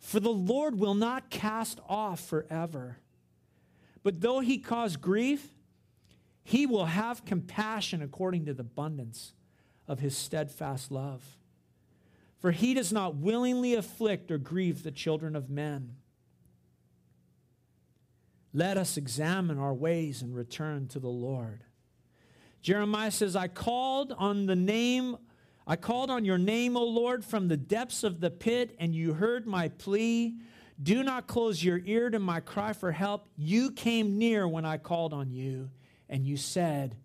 For 0.00 0.18
the 0.18 0.30
Lord 0.30 0.76
will 0.76 0.94
not 0.94 1.30
cast 1.30 1.78
off 1.88 2.18
forever. 2.18 2.98
But 4.02 4.20
though 4.20 4.40
he 4.40 4.58
cause 4.58 4.96
grief, 4.96 5.54
he 6.42 6.66
will 6.66 6.86
have 6.86 7.24
compassion 7.24 8.02
according 8.02 8.46
to 8.46 8.54
the 8.54 8.62
abundance 8.62 9.32
of 9.88 10.00
his 10.00 10.16
steadfast 10.16 10.90
love. 10.90 11.22
For 12.38 12.50
he 12.50 12.74
does 12.74 12.92
not 12.92 13.16
willingly 13.16 13.74
afflict 13.74 14.30
or 14.30 14.38
grieve 14.38 14.82
the 14.82 14.90
children 14.90 15.36
of 15.36 15.48
men. 15.48 15.96
Let 18.52 18.76
us 18.76 18.96
examine 18.96 19.58
our 19.58 19.72
ways 19.72 20.22
and 20.22 20.34
return 20.34 20.88
to 20.88 20.98
the 20.98 21.08
Lord. 21.08 21.64
Jeremiah 22.60 23.10
says, 23.10 23.34
I 23.34 23.48
called 23.48 24.12
on 24.12 24.46
the 24.46 24.56
name 24.56 25.16
I 25.66 25.76
called 25.76 26.10
on 26.10 26.24
your 26.24 26.38
name, 26.38 26.76
O 26.76 26.84
Lord, 26.84 27.24
from 27.24 27.48
the 27.48 27.56
depths 27.56 28.02
of 28.02 28.20
the 28.20 28.30
pit, 28.30 28.74
and 28.78 28.94
you 28.94 29.14
heard 29.14 29.46
my 29.46 29.68
plea. 29.68 30.34
Do 30.82 31.02
not 31.02 31.28
close 31.28 31.62
your 31.62 31.80
ear 31.84 32.10
to 32.10 32.18
my 32.18 32.40
cry 32.40 32.72
for 32.72 32.90
help. 32.90 33.28
You 33.36 33.70
came 33.70 34.18
near 34.18 34.48
when 34.48 34.64
I 34.64 34.78
called 34.78 35.12
on 35.12 35.30
you, 35.30 35.70
and 36.08 36.26
you 36.26 36.36
said, 36.36 36.96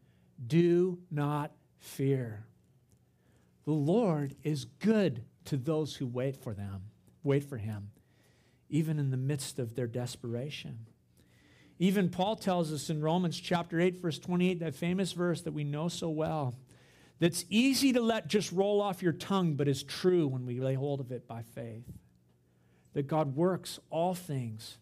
Do 0.46 1.00
not 1.12 1.52
fear. 1.78 2.46
The 3.68 3.74
Lord 3.74 4.34
is 4.44 4.64
good 4.64 5.26
to 5.44 5.58
those 5.58 5.98
who 5.98 6.08
wait 6.08 6.38
for 6.38 6.54
them, 6.54 6.84
wait 7.22 7.44
for 7.44 7.58
him, 7.58 7.90
even 8.70 8.98
in 8.98 9.12
the 9.12 9.18
midst 9.18 9.60
of 9.60 9.76
their 9.76 9.88
desperation. 9.88 10.86
Even 11.78 12.08
Paul 12.08 12.38
tells 12.38 12.72
us 12.72 12.90
in 12.90 13.02
Romans 13.02 13.38
chapter 13.38 13.78
8, 13.78 13.98
verse 14.02 14.20
28, 14.20 14.62
that 14.62 14.74
famous 14.74 15.12
verse 15.12 15.42
that 15.42 15.52
we 15.52 15.66
know 15.66 15.90
so 15.90 16.10
well 16.10 16.56
that's 17.20 17.44
easy 17.50 17.92
to 17.92 18.00
let 18.00 18.30
just 18.30 18.54
roll 18.54 18.82
off 18.82 19.04
your 19.04 19.12
tongue, 19.12 19.56
but 19.56 19.68
is 19.68 19.84
true 19.84 20.28
when 20.28 20.46
we 20.46 20.62
lay 20.62 20.76
hold 20.76 21.02
of 21.02 21.12
it 21.12 21.28
by 21.28 21.42
faith. 21.42 21.92
That 22.94 23.08
God 23.08 23.36
works 23.36 23.82
all 23.90 24.16
things 24.16 24.78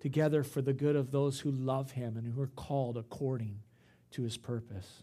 together 0.00 0.42
for 0.42 0.62
the 0.62 0.72
good 0.72 0.96
of 0.96 1.10
those 1.10 1.40
who 1.40 1.50
love 1.50 1.90
him 1.90 2.16
and 2.16 2.26
who 2.26 2.40
are 2.40 2.46
called 2.46 2.96
according 2.96 3.58
to 4.12 4.22
his 4.22 4.38
purpose. 4.38 5.02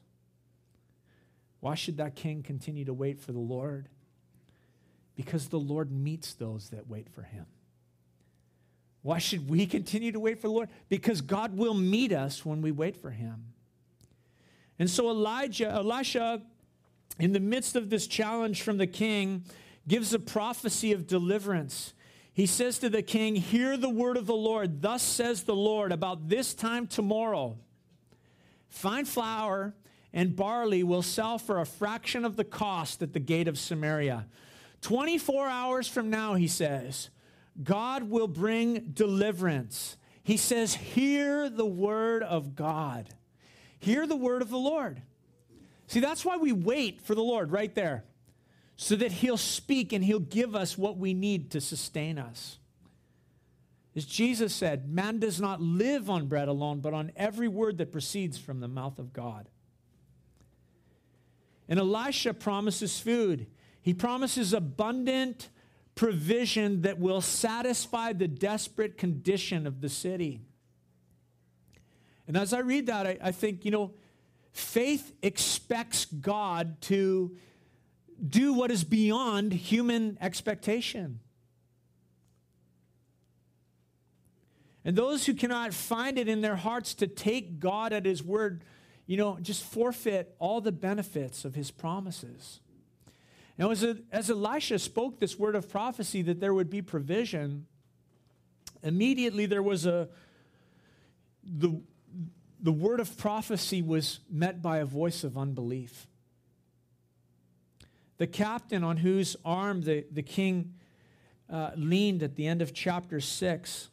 Why 1.62 1.76
should 1.76 1.98
that 1.98 2.16
king 2.16 2.44
continue 2.44 2.86
to 2.86 2.94
wait 2.94 3.20
for 3.20 3.32
the 3.32 3.40
Lord? 3.40 3.88
Because 5.16 5.48
the 5.48 5.60
Lord 5.60 5.92
meets 5.92 6.34
those 6.34 6.70
that 6.70 6.88
wait 6.88 7.08
for 7.10 7.22
him. 7.22 7.46
Why 9.04 9.20
should 9.20 9.50
we 9.50 9.66
continue 9.68 10.12
to 10.12 10.20
wait 10.20 10.42
for 10.42 10.48
the 10.48 10.54
Lord? 10.54 10.70
Because 10.90 11.22
God 11.22 11.56
will 11.56 11.74
meet 11.74 12.12
us 12.12 12.46
when 12.46 12.62
we 12.62 12.72
wait 12.72 12.98
for 12.98 13.12
him. 13.12 13.46
And 14.78 14.90
so 14.90 15.10
Elijah, 15.10 15.70
Elisha 15.70 16.42
in 17.20 17.34
the 17.34 17.40
midst 17.40 17.76
of 17.76 17.90
this 17.90 18.08
challenge 18.08 18.64
from 18.64 18.78
the 18.78 18.88
king, 18.88 19.44
gives 19.88 20.14
a 20.14 20.20
prophecy 20.20 20.92
of 20.92 21.06
deliverance. 21.06 21.94
He 22.34 22.46
says 22.46 22.80
to 22.80 22.90
the 22.90 23.04
king, 23.04 23.36
Hear 23.36 23.78
the 23.78 23.90
word 23.90 24.18
of 24.18 24.26
the 24.26 24.36
Lord. 24.36 24.82
Thus 24.82 25.04
says 25.04 25.44
the 25.44 25.56
Lord, 25.56 25.92
about 25.92 26.30
this 26.30 26.54
time 26.54 26.88
tomorrow, 26.88 27.58
find 28.70 29.08
flour 29.08 29.76
and 30.14 30.36
barley 30.36 30.84
will 30.84 31.02
sell 31.02 31.38
for 31.38 31.60
a 31.60 31.66
fraction 31.66 32.26
of 32.26 32.36
the 32.36 32.44
cost 32.44 33.02
at 33.02 33.14
the 33.14 33.20
gate 33.20 33.48
of 33.48 33.58
Samaria. 33.58 34.28
24 34.82 35.48
hours 35.48 35.88
from 35.88 36.10
now, 36.10 36.34
he 36.34 36.48
says, 36.48 37.10
God 37.62 38.04
will 38.04 38.28
bring 38.28 38.92
deliverance. 38.94 39.98
He 40.24 40.38
says, 40.38 40.74
Hear 40.74 41.50
the 41.50 41.66
word 41.66 42.24
of 42.24 42.56
God. 42.56 43.10
Hear 43.80 44.06
the 44.06 44.16
word 44.16 44.42
of 44.42 44.50
the 44.50 44.58
Lord. 44.58 45.02
See, 45.88 46.00
that's 46.00 46.24
why 46.24 46.38
we 46.38 46.52
wait 46.52 47.02
for 47.02 47.16
the 47.16 47.24
Lord 47.24 47.52
right 47.52 47.74
there, 47.74 48.06
so 48.76 48.96
that 48.96 49.12
He'll 49.12 49.38
speak 49.38 49.92
and 49.92 50.04
He'll 50.04 50.20
give 50.20 50.56
us 50.56 50.78
what 50.78 50.98
we 50.98 51.14
need 51.14 51.52
to 51.52 51.62
sustain 51.62 52.18
us. 52.18 52.60
As 53.96 54.06
Jesus 54.06 54.54
said, 54.56 54.90
man 54.90 55.20
does 55.20 55.42
not 55.42 55.62
live 55.62 56.10
on 56.10 56.28
bread 56.28 56.48
alone, 56.48 56.80
but 56.80 56.94
on 56.94 57.12
every 57.18 57.50
word 57.50 57.78
that 57.80 57.92
proceeds 57.92 58.38
from 58.38 58.62
the 58.62 58.70
mouth 58.70 59.00
of 59.00 59.12
God. 59.12 59.50
And 61.72 61.80
Elisha 61.80 62.34
promises 62.34 63.00
food. 63.00 63.48
He 63.82 63.94
promises 63.94 64.52
abundant 64.52 65.48
provision 65.96 66.82
that 66.82 67.00
will 67.00 67.22
satisfy 67.22 68.12
the 68.12 68.28
desperate 68.28 68.98
condition 68.98 69.66
of 69.66 69.80
the 69.80 69.88
city. 69.88 70.42
And 72.28 72.36
as 72.36 72.52
I 72.52 72.60
read 72.60 72.88
that, 72.88 73.08
I, 73.08 73.18
I 73.24 73.32
think, 73.32 73.64
you 73.64 73.72
know, 73.72 73.94
Faith 74.52 75.14
expects 75.22 76.04
God 76.04 76.82
to 76.82 77.38
do 78.28 78.52
what 78.52 78.70
is 78.70 78.84
beyond 78.84 79.54
human 79.54 80.18
expectation. 80.20 81.22
And 84.84 84.98
those 84.98 85.26
who 85.26 85.34
cannot 85.34 85.74
find 85.74 86.20
it 86.20 86.28
in 86.28 86.42
their 86.42 86.58
hearts 86.58 86.94
to 86.96 87.08
take 87.08 87.62
God 87.62 87.94
at 87.94 88.06
His 88.06 88.22
word, 88.22 88.66
you 89.12 89.18
know, 89.18 89.38
just 89.42 89.66
forfeit 89.66 90.34
all 90.40 90.62
the 90.62 90.72
benefits 90.72 91.44
of 91.44 91.54
His 91.54 91.70
promises. 91.70 92.62
Now, 93.58 93.72
as, 93.72 93.86
as 94.10 94.30
Elisha 94.30 94.80
spoke 94.80 95.20
this 95.20 95.38
word 95.38 95.54
of 95.54 95.68
prophecy 95.68 96.22
that 96.22 96.40
there 96.40 96.54
would 96.54 96.70
be 96.70 96.82
provision, 96.82 97.66
immediately 98.82 99.48
there 99.48 99.62
was 99.62 99.86
a, 99.86 100.08
the, 101.44 101.82
the 102.62 102.72
word 102.72 103.02
of 103.02 103.18
prophecy 103.18 103.82
was 103.82 104.22
met 104.30 104.62
by 104.62 104.78
a 104.78 104.86
voice 104.86 105.26
of 105.26 105.38
unbelief. 105.38 106.08
The 108.18 108.28
captain 108.28 108.82
on 108.82 108.96
whose 108.96 109.36
arm 109.44 109.82
the, 109.82 110.06
the 110.10 110.24
king 110.24 110.76
uh, 111.50 111.72
leaned 111.76 112.24
at 112.24 112.38
the 112.38 112.48
end 112.48 112.62
of 112.62 112.74
chapter 112.74 113.20
6 113.20 113.90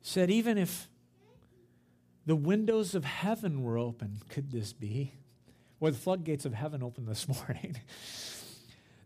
said, 0.00 0.30
Even 0.30 0.56
if 0.56 0.88
the 2.28 2.36
windows 2.36 2.94
of 2.94 3.06
heaven 3.06 3.62
were 3.62 3.78
open, 3.78 4.20
could 4.28 4.52
this 4.52 4.74
be? 4.74 5.14
Or 5.80 5.90
the 5.90 5.96
floodgates 5.96 6.44
of 6.44 6.52
heaven 6.52 6.82
opened 6.82 7.08
this 7.08 7.26
morning. 7.48 7.80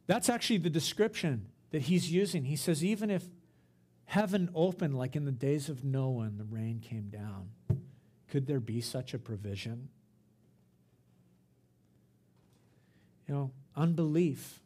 That's 0.09 0.29
actually 0.29 0.59
the 0.59 0.71
description 0.71 1.47
that 1.71 1.83
he's 1.83 2.11
using. 2.11 2.47
He 2.47 2.57
says, 2.57 2.85
Even 2.85 3.11
if 3.11 3.23
heaven 4.07 4.51
opened 4.57 4.99
like 4.99 5.15
in 5.15 5.25
the 5.25 5.31
days 5.31 5.69
of 5.69 5.85
Noah 5.85 6.25
and 6.25 6.37
the 6.37 6.45
rain 6.45 6.81
came 6.81 7.11
down. 7.11 7.51
Could 8.29 8.49
there 8.49 8.59
be 8.59 8.81
such 8.81 9.15
a 9.15 9.21
provision? 9.21 9.89
You 13.29 13.35
know, 13.35 13.51
unbelief 13.77 14.59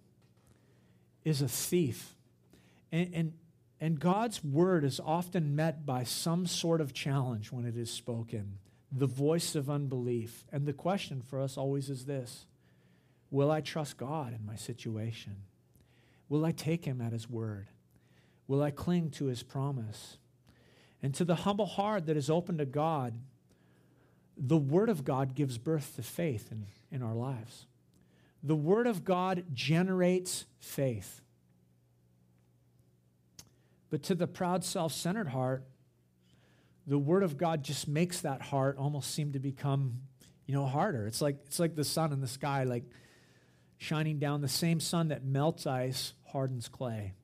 is 1.25 1.43
a 1.43 1.49
thief. 1.49 2.15
And, 2.91 3.11
and, 3.13 3.33
and 3.80 4.00
God's 4.00 4.42
word 4.42 4.85
is 4.85 5.00
often 5.00 5.54
met 5.54 5.85
by 5.85 6.04
some 6.04 6.47
sort 6.47 6.80
of 6.80 6.92
challenge 6.92 7.52
when 7.52 7.66
it 7.66 7.76
is 7.76 7.90
spoken 7.90 8.59
the 8.92 9.06
voice 9.06 9.54
of 9.54 9.68
unbelief. 9.68 10.45
And 10.52 10.64
the 10.64 10.73
question 10.73 11.21
for 11.21 11.40
us 11.40 11.56
always 11.56 11.90
is 11.90 12.06
this 12.06 12.47
Will 13.30 13.50
I 13.50 13.61
trust 13.61 13.97
God 13.97 14.33
in 14.33 14.47
my 14.47 14.56
situation? 14.56 15.37
Will 16.28 16.45
I 16.45 16.52
take 16.52 16.85
him 16.85 17.00
at 17.00 17.12
his 17.12 17.28
word? 17.28 17.68
Will 18.49 18.62
I 18.62 18.71
cling 18.71 19.11
to 19.12 19.26
his 19.26 19.42
promise? 19.42 20.18
And 21.02 21.14
to 21.14 21.25
the 21.25 21.35
humble 21.37 21.66
heart 21.66 22.06
that 22.06 22.16
is 22.16 22.30
open 22.30 22.59
to 22.59 22.64
God, 22.64 23.14
the 24.37 24.56
Word 24.56 24.88
of 24.88 25.04
God 25.04 25.35
gives 25.35 25.59
birth 25.59 25.95
to 25.97 26.02
faith 26.02 26.50
in, 26.50 26.66
in 26.90 27.02
our 27.02 27.14
lives. 27.14 27.66
The 28.42 28.56
Word 28.56 28.87
of 28.87 29.04
God 29.04 29.45
generates 29.52 30.47
faith. 30.59 31.21
But 33.97 34.03
to 34.03 34.15
the 34.15 34.26
proud, 34.26 34.62
self 34.62 34.93
centered 34.93 35.29
heart, 35.29 35.65
the 36.87 36.99
Word 36.99 37.23
of 37.23 37.38
God 37.38 37.62
just 37.65 37.88
makes 37.88 38.21
that 38.21 38.43
heart 38.43 38.76
almost 38.76 39.15
seem 39.15 39.33
to 39.33 39.38
become, 39.38 40.03
you 40.45 40.53
know, 40.53 40.67
harder. 40.67 41.07
It's 41.07 41.23
like, 41.23 41.38
it's 41.47 41.59
like 41.59 41.75
the 41.75 41.83
sun 41.83 42.12
in 42.12 42.21
the 42.21 42.29
sky, 42.29 42.65
like 42.65 42.85
shining 43.79 44.19
down. 44.19 44.43
The 44.43 44.49
same 44.49 44.81
sun 44.81 45.09
that 45.09 45.25
melts 45.25 45.67
ice 45.67 46.12
hardens 46.26 46.69
clay. 46.69 47.15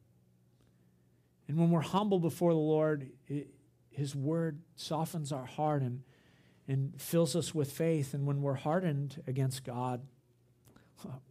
And 1.47 1.59
when 1.59 1.71
we're 1.71 1.83
humble 1.83 2.19
before 2.19 2.55
the 2.55 2.59
Lord, 2.59 3.11
it, 3.29 3.49
His 3.91 4.17
word 4.17 4.63
softens 4.75 5.31
our 5.31 5.45
heart 5.45 5.83
and, 5.83 6.01
and 6.67 6.99
fills 6.99 7.37
us 7.37 7.55
with 7.55 7.71
faith. 7.71 8.15
And 8.15 8.25
when 8.25 8.41
we're 8.41 8.55
hardened 8.55 9.23
against 9.27 9.63
God, 9.63 10.01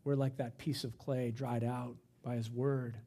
we're 0.04 0.14
like 0.14 0.38
that 0.38 0.60
piece 0.60 0.84
of 0.84 1.00
clay 1.00 1.32
dried 1.32 1.64
out 1.64 1.96
by 2.22 2.36
His 2.36 2.52
word. 2.52 3.00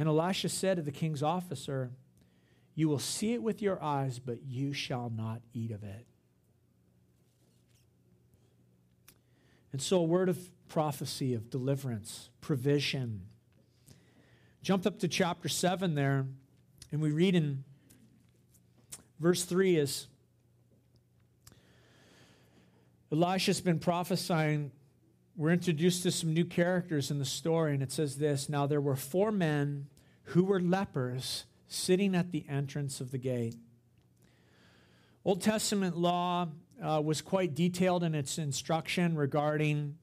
And 0.00 0.08
Elisha 0.08 0.48
said 0.48 0.78
to 0.78 0.82
the 0.82 0.92
king's 0.92 1.22
officer, 1.22 1.90
You 2.74 2.88
will 2.88 2.98
see 2.98 3.34
it 3.34 3.42
with 3.42 3.60
your 3.60 3.82
eyes, 3.82 4.18
but 4.18 4.38
you 4.46 4.72
shall 4.72 5.12
not 5.14 5.42
eat 5.52 5.70
of 5.70 5.84
it. 5.84 6.06
And 9.72 9.82
so, 9.82 9.98
a 9.98 10.02
word 10.02 10.30
of 10.30 10.38
prophecy, 10.68 11.34
of 11.34 11.50
deliverance, 11.50 12.30
provision. 12.40 13.26
Jump 14.62 14.86
up 14.86 15.00
to 15.00 15.06
chapter 15.06 15.50
7 15.50 15.94
there, 15.94 16.24
and 16.90 17.02
we 17.02 17.10
read 17.10 17.34
in 17.34 17.62
verse 19.18 19.44
3 19.44 19.76
is 19.76 20.06
Elisha's 23.12 23.60
been 23.60 23.78
prophesying. 23.78 24.70
We're 25.40 25.52
introduced 25.52 26.02
to 26.02 26.10
some 26.10 26.34
new 26.34 26.44
characters 26.44 27.10
in 27.10 27.18
the 27.18 27.24
story, 27.24 27.72
and 27.72 27.82
it 27.82 27.90
says 27.90 28.18
this 28.18 28.50
Now 28.50 28.66
there 28.66 28.78
were 28.78 28.94
four 28.94 29.32
men 29.32 29.86
who 30.24 30.44
were 30.44 30.60
lepers 30.60 31.46
sitting 31.66 32.14
at 32.14 32.30
the 32.30 32.44
entrance 32.46 33.00
of 33.00 33.10
the 33.10 33.16
gate. 33.16 33.54
Old 35.24 35.40
Testament 35.40 35.96
law 35.96 36.48
uh, 36.84 37.00
was 37.02 37.22
quite 37.22 37.54
detailed 37.54 38.04
in 38.04 38.14
its 38.14 38.36
instruction 38.36 39.16
regarding 39.16 39.96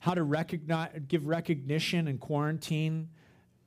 how 0.00 0.14
to 0.14 0.24
recognize, 0.24 0.90
give 1.06 1.28
recognition 1.28 2.08
and 2.08 2.18
quarantine 2.18 3.10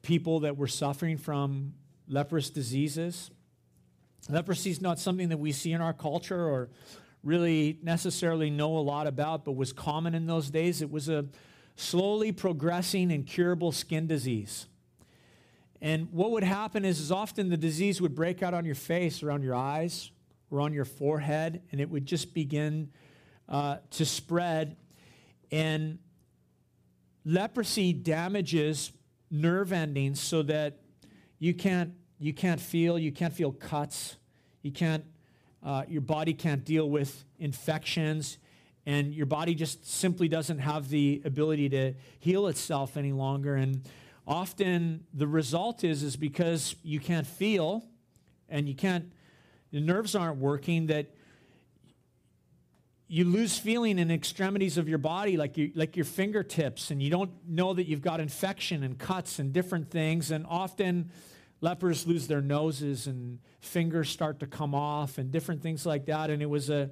people 0.01 0.41
that 0.41 0.57
were 0.57 0.67
suffering 0.67 1.17
from 1.17 1.75
leprous 2.09 2.50
diseases. 2.50 3.31
Leprosy 4.27 4.71
is 4.71 4.81
not 4.81 5.00
something 5.00 5.29
that 5.29 5.39
we 5.39 5.53
see 5.53 5.71
in 5.71 5.79
our 5.79 5.93
culture 5.93 6.45
or 6.45 6.69
really 7.27 7.77
necessarily 7.84 8.50
know 8.50 8.77
a 8.77 8.79
lot 8.79 9.05
about, 9.05 9.43
but 9.43 9.51
was 9.51 9.74
common 9.74 10.15
in 10.15 10.27
those 10.27 10.50
days. 10.50 10.81
It 10.81 10.89
was 10.89 11.10
a 11.10 11.25
slowly 11.75 12.31
progressing 12.31 13.12
and 13.12 13.27
curable 13.27 13.74
skin 13.74 14.07
disease. 14.07 14.67
And 15.81 16.12
what 16.13 16.31
would 16.31 16.46
happen 16.46 16.86
is, 16.86 17.01
is 17.01 17.12
often 17.12 17.50
the 17.50 17.57
disease 17.57 18.01
would 18.01 18.15
break 18.15 18.41
out 18.41 18.53
on 18.53 18.63
your 18.63 18.75
face, 18.75 19.22
around 19.22 19.43
your 19.43 19.55
eyes, 19.55 20.10
or 20.50 20.62
on 20.62 20.74
your 20.74 20.86
forehead, 20.86 21.62
and 21.72 21.81
it 21.81 21.89
would 21.89 22.05
just 22.05 22.34
begin 22.34 22.89
uh, 23.50 23.77
to 23.91 24.05
spread. 24.05 24.77
And 25.51 26.00
leprosy 27.25 27.91
damages 27.91 28.93
nerve 29.29 29.74
endings 29.74 30.22
so 30.22 30.43
that 30.43 30.79
you 31.39 31.53
can't 31.53 31.91
you 32.19 32.34
can't 32.34 32.62
feel 32.62 32.98
you 32.98 33.12
can't 33.12 33.34
feel 33.34 33.51
cuts 33.51 34.15
you 34.62 34.72
can't 34.72 35.03
uh, 35.64 35.84
your 35.88 36.02
body 36.02 36.34
can't 36.34 36.64
deal 36.64 36.90
with 36.90 37.26
infections 37.40 38.38
and 38.86 39.14
your 39.14 39.26
body 39.26 39.54
just 39.54 39.86
simply 39.86 40.30
doesn't 40.30 40.60
have 40.60 40.90
the 40.90 41.22
ability 41.26 41.68
to 41.70 41.94
heal 42.20 42.48
itself 42.48 42.96
any 42.96 43.12
longer. 43.12 43.56
And 43.56 43.82
often 44.26 45.04
the 45.14 45.28
result 45.28 45.84
is 45.84 46.04
is 46.04 46.16
because 46.16 46.76
you 46.84 47.00
can't 47.00 47.28
feel 47.28 47.84
and 48.48 48.68
you 48.68 48.76
can't 48.76 49.12
the 49.72 49.82
nerves 49.82 50.16
aren't 50.16 50.38
working 50.38 50.88
that 50.88 51.08
you 53.10 53.24
lose 53.24 53.58
feeling 53.58 54.00
in 54.00 54.12
extremities 54.12 54.78
of 54.78 54.90
your 54.90 54.98
body 54.98 55.38
like, 55.38 55.58
you, 55.58 55.72
like 55.76 55.96
your 55.96 56.06
fingertips 56.06 56.92
and 56.92 57.02
you 57.02 57.10
don't 57.10 57.32
know 57.48 57.74
that 57.74 57.88
you've 57.88 58.02
got 58.02 58.20
infection 58.20 58.84
and 58.84 58.98
cuts 58.98 59.40
and 59.40 59.54
different 59.54 59.90
things. 59.90 60.30
And 60.30 60.46
often 60.48 61.12
lepers 61.62 62.06
lose 62.06 62.28
their 62.28 62.42
noses 62.42 63.08
and 63.08 63.40
fingers 63.60 64.10
start 64.10 64.40
to 64.40 64.48
come 64.48 64.76
off 64.76 65.18
and 65.18 65.32
different 65.32 65.62
things 65.62 65.86
like 65.86 66.06
that. 66.06 66.30
And 66.30 66.42
it 66.42 66.50
was 66.50 66.70
a, 66.70 66.92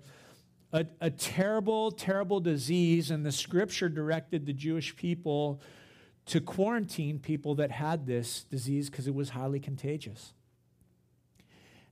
a, 0.74 0.86
a 1.02 1.10
terrible 1.10 1.92
terrible 1.92 2.40
disease. 2.40 3.12
And 3.12 3.26
the 3.26 3.32
scripture 3.32 3.90
directed 3.90 4.46
the 4.46 4.54
jewish 4.54 4.96
people 4.96 5.62
to 6.28 6.42
quarantine 6.42 7.20
people 7.20 7.56
that 7.56 7.72
had 7.72 8.08
this 8.08 8.44
disease 8.46 8.90
because 8.90 9.08
it 9.08 9.14
was 9.14 9.30
highly 9.30 9.60
contagious. 9.60 10.34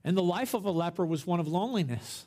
And 0.02 0.16
the 0.16 0.22
life 0.22 0.54
of 0.54 0.64
a 0.64 0.70
leper 0.70 1.06
was 1.06 1.26
one 1.26 1.40
of 1.40 1.46
loneliness. 1.46 2.26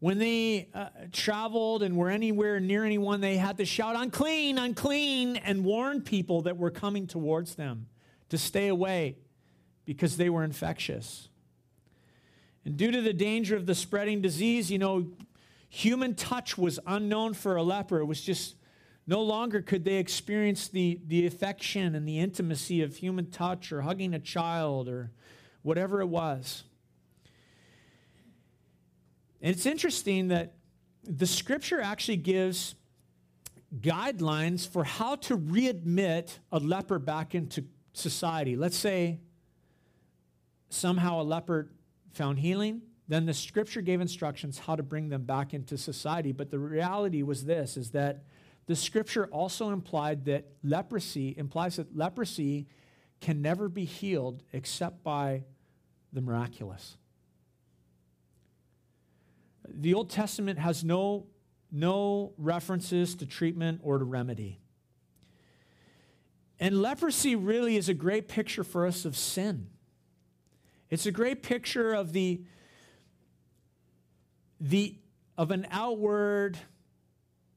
When 0.00 0.18
they 0.18 0.68
uh, 0.74 0.88
traveled 1.12 1.82
and 1.82 1.96
were 1.96 2.10
anywhere 2.10 2.60
near 2.60 2.84
anyone, 2.84 3.20
they 3.20 3.36
had 3.36 3.58
to 3.58 3.64
shout, 3.64 3.94
unclean, 3.96 4.58
unclean, 4.58 5.36
and 5.36 5.64
warn 5.64 6.02
people 6.02 6.42
that 6.42 6.56
were 6.56 6.70
coming 6.70 7.06
towards 7.06 7.54
them 7.54 7.86
to 8.28 8.38
stay 8.38 8.68
away 8.68 9.16
because 9.84 10.16
they 10.16 10.30
were 10.30 10.44
infectious. 10.44 11.28
And 12.64 12.76
due 12.76 12.90
to 12.90 13.02
the 13.02 13.12
danger 13.12 13.56
of 13.56 13.66
the 13.66 13.74
spreading 13.74 14.22
disease, 14.22 14.70
you 14.70 14.78
know, 14.78 15.06
human 15.68 16.14
touch 16.14 16.56
was 16.56 16.78
unknown 16.86 17.34
for 17.34 17.56
a 17.56 17.62
leper. 17.62 17.98
It 17.98 18.06
was 18.06 18.20
just 18.20 18.56
no 19.06 19.22
longer 19.22 19.60
could 19.60 19.84
they 19.84 19.96
experience 19.96 20.68
the, 20.68 20.98
the 21.06 21.26
affection 21.26 21.94
and 21.94 22.08
the 22.08 22.18
intimacy 22.18 22.80
of 22.82 22.96
human 22.96 23.30
touch 23.30 23.70
or 23.70 23.82
hugging 23.82 24.14
a 24.14 24.18
child 24.18 24.88
or 24.88 25.10
whatever 25.62 26.00
it 26.00 26.06
was. 26.06 26.64
And 29.42 29.54
it's 29.54 29.66
interesting 29.66 30.28
that 30.28 30.54
the 31.02 31.26
scripture 31.26 31.80
actually 31.80 32.16
gives 32.16 32.76
guidelines 33.80 34.66
for 34.66 34.84
how 34.84 35.16
to 35.16 35.36
readmit 35.36 36.38
a 36.50 36.58
leper 36.58 36.98
back 36.98 37.34
into 37.34 37.64
society. 37.94 38.56
Let's 38.56 38.76
say 38.76 39.20
somehow 40.68 41.22
a 41.22 41.24
leper 41.24 41.70
found 42.12 42.38
healing, 42.38 42.82
then 43.08 43.24
the 43.24 43.34
scripture 43.34 43.80
gave 43.80 44.00
instructions 44.00 44.58
how 44.58 44.76
to 44.76 44.82
bring 44.82 45.08
them 45.08 45.22
back 45.22 45.54
into 45.54 45.78
society. 45.78 46.32
But 46.32 46.50
the 46.50 46.58
reality 46.58 47.22
was 47.22 47.44
this 47.44 47.76
is 47.76 47.92
that 47.92 48.24
the 48.66 48.76
scripture 48.76 49.26
also 49.26 49.70
implied 49.70 50.24
that 50.26 50.46
leprosy 50.62 51.34
implies 51.36 51.76
that 51.76 51.96
leprosy 51.96 52.66
can 53.20 53.40
never 53.42 53.68
be 53.68 53.84
healed 53.84 54.42
except 54.52 55.02
by 55.02 55.44
the 56.12 56.20
miraculous. 56.20 56.96
The 59.68 59.94
Old 59.94 60.10
Testament 60.10 60.58
has 60.58 60.84
no, 60.84 61.26
no 61.70 62.32
references 62.38 63.14
to 63.16 63.26
treatment 63.26 63.80
or 63.82 63.98
to 63.98 64.04
remedy. 64.04 64.60
And 66.60 66.80
leprosy 66.80 67.34
really 67.34 67.76
is 67.76 67.88
a 67.88 67.94
great 67.94 68.28
picture 68.28 68.64
for 68.64 68.86
us 68.86 69.04
of 69.04 69.16
sin. 69.16 69.68
It's 70.90 71.06
a 71.06 71.12
great 71.12 71.42
picture 71.42 71.92
of 71.92 72.12
the, 72.12 72.42
the 74.60 74.96
of 75.36 75.50
an 75.50 75.66
outward, 75.70 76.56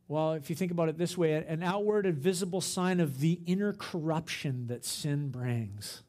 well, 0.08 0.34
if 0.34 0.50
you 0.50 0.56
think 0.56 0.72
about 0.72 0.90
it 0.90 0.98
this 0.98 1.18
way, 1.18 1.34
an 1.34 1.62
outward 1.62 2.06
and 2.06 2.18
visible 2.18 2.62
sign 2.62 3.00
of 3.00 3.20
the 3.20 3.40
inner 3.46 3.74
corruption 3.74 4.68
that 4.68 4.84
sin 4.84 5.30
brings. 5.30 6.02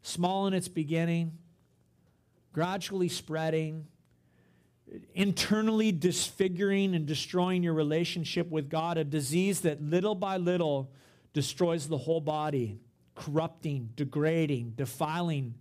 Small 0.00 0.46
in 0.46 0.54
its 0.54 0.68
beginning, 0.68 1.32
gradually 2.52 3.08
spreading, 3.08 3.86
internally 5.14 5.92
disfiguring 5.92 6.94
and 6.94 7.04
destroying 7.04 7.62
your 7.62 7.74
relationship 7.74 8.48
with 8.48 8.70
God, 8.70 8.96
a 8.96 9.04
disease 9.04 9.60
that 9.62 9.82
little 9.82 10.14
by 10.14 10.36
little 10.36 10.90
destroys 11.36 11.86
the 11.86 11.98
whole 11.98 12.22
body, 12.22 12.80
corrupting, 13.14 13.90
degrading, 13.94 14.72
defiling 14.74 15.54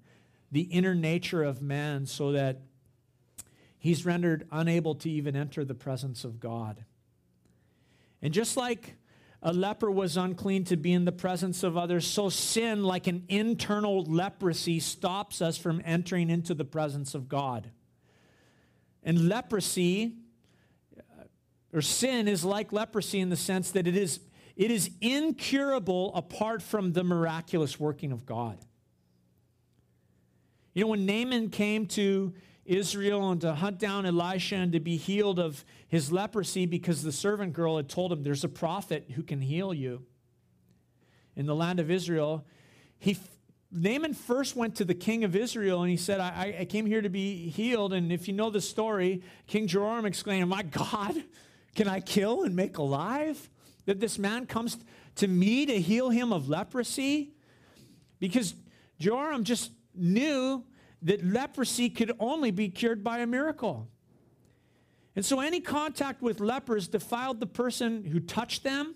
the 0.49 0.61
inner 0.61 0.95
nature 0.95 1.43
of 1.43 1.61
man 1.61 2.05
so 2.05 2.31
that 2.31 2.61
he's 3.77 4.05
rendered 4.05 4.47
unable 4.53 4.95
to 4.95 5.09
even 5.09 5.35
enter 5.35 5.65
the 5.65 5.75
presence 5.75 6.23
of 6.23 6.39
God. 6.39 6.85
And 8.21 8.33
just 8.33 8.55
like 8.55 8.95
a 9.41 9.51
leper 9.51 9.91
was 9.91 10.15
unclean 10.15 10.63
to 10.63 10.77
be 10.77 10.93
in 10.93 11.03
the 11.03 11.11
presence 11.11 11.61
of 11.61 11.75
others, 11.75 12.07
so 12.07 12.29
sin, 12.29 12.85
like 12.85 13.07
an 13.07 13.25
internal 13.27 14.05
leprosy, 14.05 14.79
stops 14.79 15.41
us 15.41 15.57
from 15.57 15.81
entering 15.83 16.29
into 16.29 16.53
the 16.53 16.63
presence 16.63 17.13
of 17.13 17.27
God. 17.27 17.69
And 19.03 19.27
leprosy, 19.27 20.15
or 21.73 21.81
sin, 21.81 22.29
is 22.29 22.45
like 22.45 22.71
leprosy 22.71 23.19
in 23.19 23.27
the 23.27 23.35
sense 23.35 23.71
that 23.71 23.87
it 23.87 23.97
is, 23.97 24.21
it 24.55 24.71
is 24.71 24.89
incurable 25.01 26.13
apart 26.15 26.61
from 26.61 26.93
the 26.93 27.03
miraculous 27.03 27.79
working 27.79 28.11
of 28.11 28.25
God. 28.25 28.57
You 30.73 30.83
know, 30.83 30.87
when 30.87 31.05
Naaman 31.05 31.49
came 31.49 31.85
to 31.87 32.33
Israel 32.65 33.31
and 33.31 33.41
to 33.41 33.53
hunt 33.53 33.79
down 33.79 34.05
Elisha 34.05 34.55
and 34.55 34.71
to 34.73 34.79
be 34.79 34.97
healed 34.97 35.39
of 35.39 35.63
his 35.87 36.11
leprosy 36.11 36.65
because 36.65 37.03
the 37.03 37.11
servant 37.11 37.53
girl 37.53 37.77
had 37.77 37.89
told 37.89 38.11
him, 38.11 38.23
There's 38.23 38.43
a 38.43 38.49
prophet 38.49 39.11
who 39.15 39.23
can 39.23 39.41
heal 39.41 39.73
you 39.73 40.05
in 41.35 41.45
the 41.45 41.55
land 41.55 41.79
of 41.79 41.91
Israel, 41.91 42.45
he 42.97 43.17
Naaman 43.71 44.13
first 44.13 44.55
went 44.55 44.75
to 44.75 44.85
the 44.85 44.93
king 44.93 45.25
of 45.25 45.35
Israel 45.35 45.81
and 45.81 45.91
he 45.91 45.97
said, 45.97 46.21
I, 46.21 46.55
I 46.61 46.65
came 46.65 46.85
here 46.85 47.01
to 47.01 47.09
be 47.09 47.49
healed. 47.49 47.91
And 47.91 48.09
if 48.09 48.27
you 48.27 48.33
know 48.33 48.49
the 48.49 48.61
story, 48.61 49.21
King 49.47 49.67
Jehoram 49.67 50.05
exclaimed, 50.05 50.47
My 50.47 50.63
God, 50.63 51.21
can 51.75 51.87
I 51.89 51.99
kill 51.99 52.43
and 52.43 52.55
make 52.55 52.77
alive? 52.77 53.49
That 53.85 53.99
this 53.99 54.17
man 54.17 54.45
comes 54.45 54.77
to 55.15 55.27
me 55.27 55.65
to 55.65 55.79
heal 55.79 56.09
him 56.09 56.33
of 56.33 56.49
leprosy? 56.49 57.33
Because 58.19 58.55
Joram 58.99 59.43
just 59.43 59.71
knew 59.93 60.63
that 61.03 61.23
leprosy 61.23 61.89
could 61.89 62.11
only 62.19 62.51
be 62.51 62.69
cured 62.69 63.03
by 63.03 63.19
a 63.19 63.27
miracle. 63.27 63.87
And 65.15 65.23
so 65.23 65.39
any 65.39 65.61
contact 65.61 66.21
with 66.21 66.39
lepers 66.39 66.87
defiled 66.87 67.39
the 67.39 67.47
person 67.47 68.03
who 68.03 68.19
touched 68.19 68.63
them. 68.63 68.95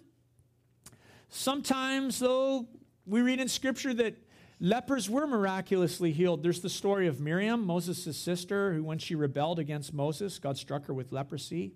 Sometimes, 1.30 2.19
though, 2.19 2.67
we 3.06 3.21
read 3.21 3.39
in 3.39 3.47
Scripture 3.47 3.93
that 3.93 4.15
lepers 4.60 5.10
were 5.10 5.28
miraculously 5.28 6.12
healed. 6.12 6.43
There's 6.43 6.60
the 6.60 6.69
story 6.69 7.08
of 7.08 7.21
Miriam, 7.21 7.65
Moses' 7.65 8.17
sister, 8.17 8.73
who, 8.73 8.84
when 8.84 8.97
she 8.97 9.15
rebelled 9.15 9.60
against 9.60 9.93
Moses, 9.93 10.39
God 10.39 10.58
struck 10.58 10.88
her 10.88 10.93
with 10.93 11.12
leprosy. 11.12 11.73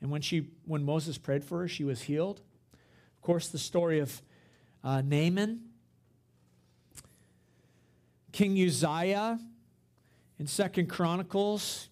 And 0.00 0.10
when, 0.10 0.20
she, 0.20 0.48
when 0.64 0.84
Moses 0.84 1.18
prayed 1.18 1.44
for 1.44 1.60
her, 1.60 1.68
she 1.68 1.84
was 1.84 2.02
healed. 2.02 2.40
Of 3.16 3.22
course, 3.22 3.48
the 3.48 3.58
story 3.58 3.98
of 3.98 4.22
uh, 4.84 5.02
Naaman, 5.02 5.60
King 8.32 8.62
Uzziah 8.62 9.40
in 10.38 10.46
Second 10.46 10.88
Chronicles 10.88 11.88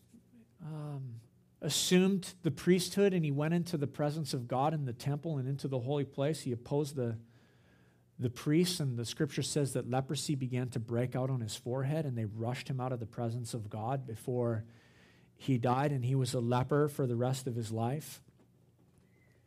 um, 0.64 1.16
assumed 1.60 2.34
the 2.42 2.50
priesthood 2.50 3.12
and 3.12 3.24
he 3.24 3.32
went 3.32 3.54
into 3.54 3.76
the 3.76 3.86
presence 3.86 4.32
of 4.32 4.46
God 4.46 4.72
in 4.72 4.84
the 4.84 4.92
temple 4.92 5.38
and 5.38 5.48
into 5.48 5.66
the 5.66 5.80
holy 5.80 6.04
place. 6.04 6.42
He 6.42 6.52
opposed 6.52 6.94
the, 6.94 7.16
the 8.18 8.30
priests, 8.30 8.80
and 8.80 8.96
the 8.96 9.04
scripture 9.04 9.42
says 9.42 9.72
that 9.72 9.90
leprosy 9.90 10.34
began 10.34 10.68
to 10.70 10.78
break 10.78 11.16
out 11.16 11.28
on 11.28 11.40
his 11.40 11.56
forehead, 11.56 12.06
and 12.06 12.16
they 12.16 12.24
rushed 12.24 12.68
him 12.68 12.80
out 12.80 12.92
of 12.92 13.00
the 13.00 13.06
presence 13.06 13.52
of 13.52 13.68
God 13.68 14.06
before 14.06 14.64
he 15.36 15.58
died, 15.58 15.92
and 15.92 16.04
he 16.04 16.14
was 16.14 16.34
a 16.34 16.40
leper 16.40 16.88
for 16.88 17.06
the 17.06 17.16
rest 17.16 17.46
of 17.46 17.54
his 17.54 17.70
life. 17.70 18.20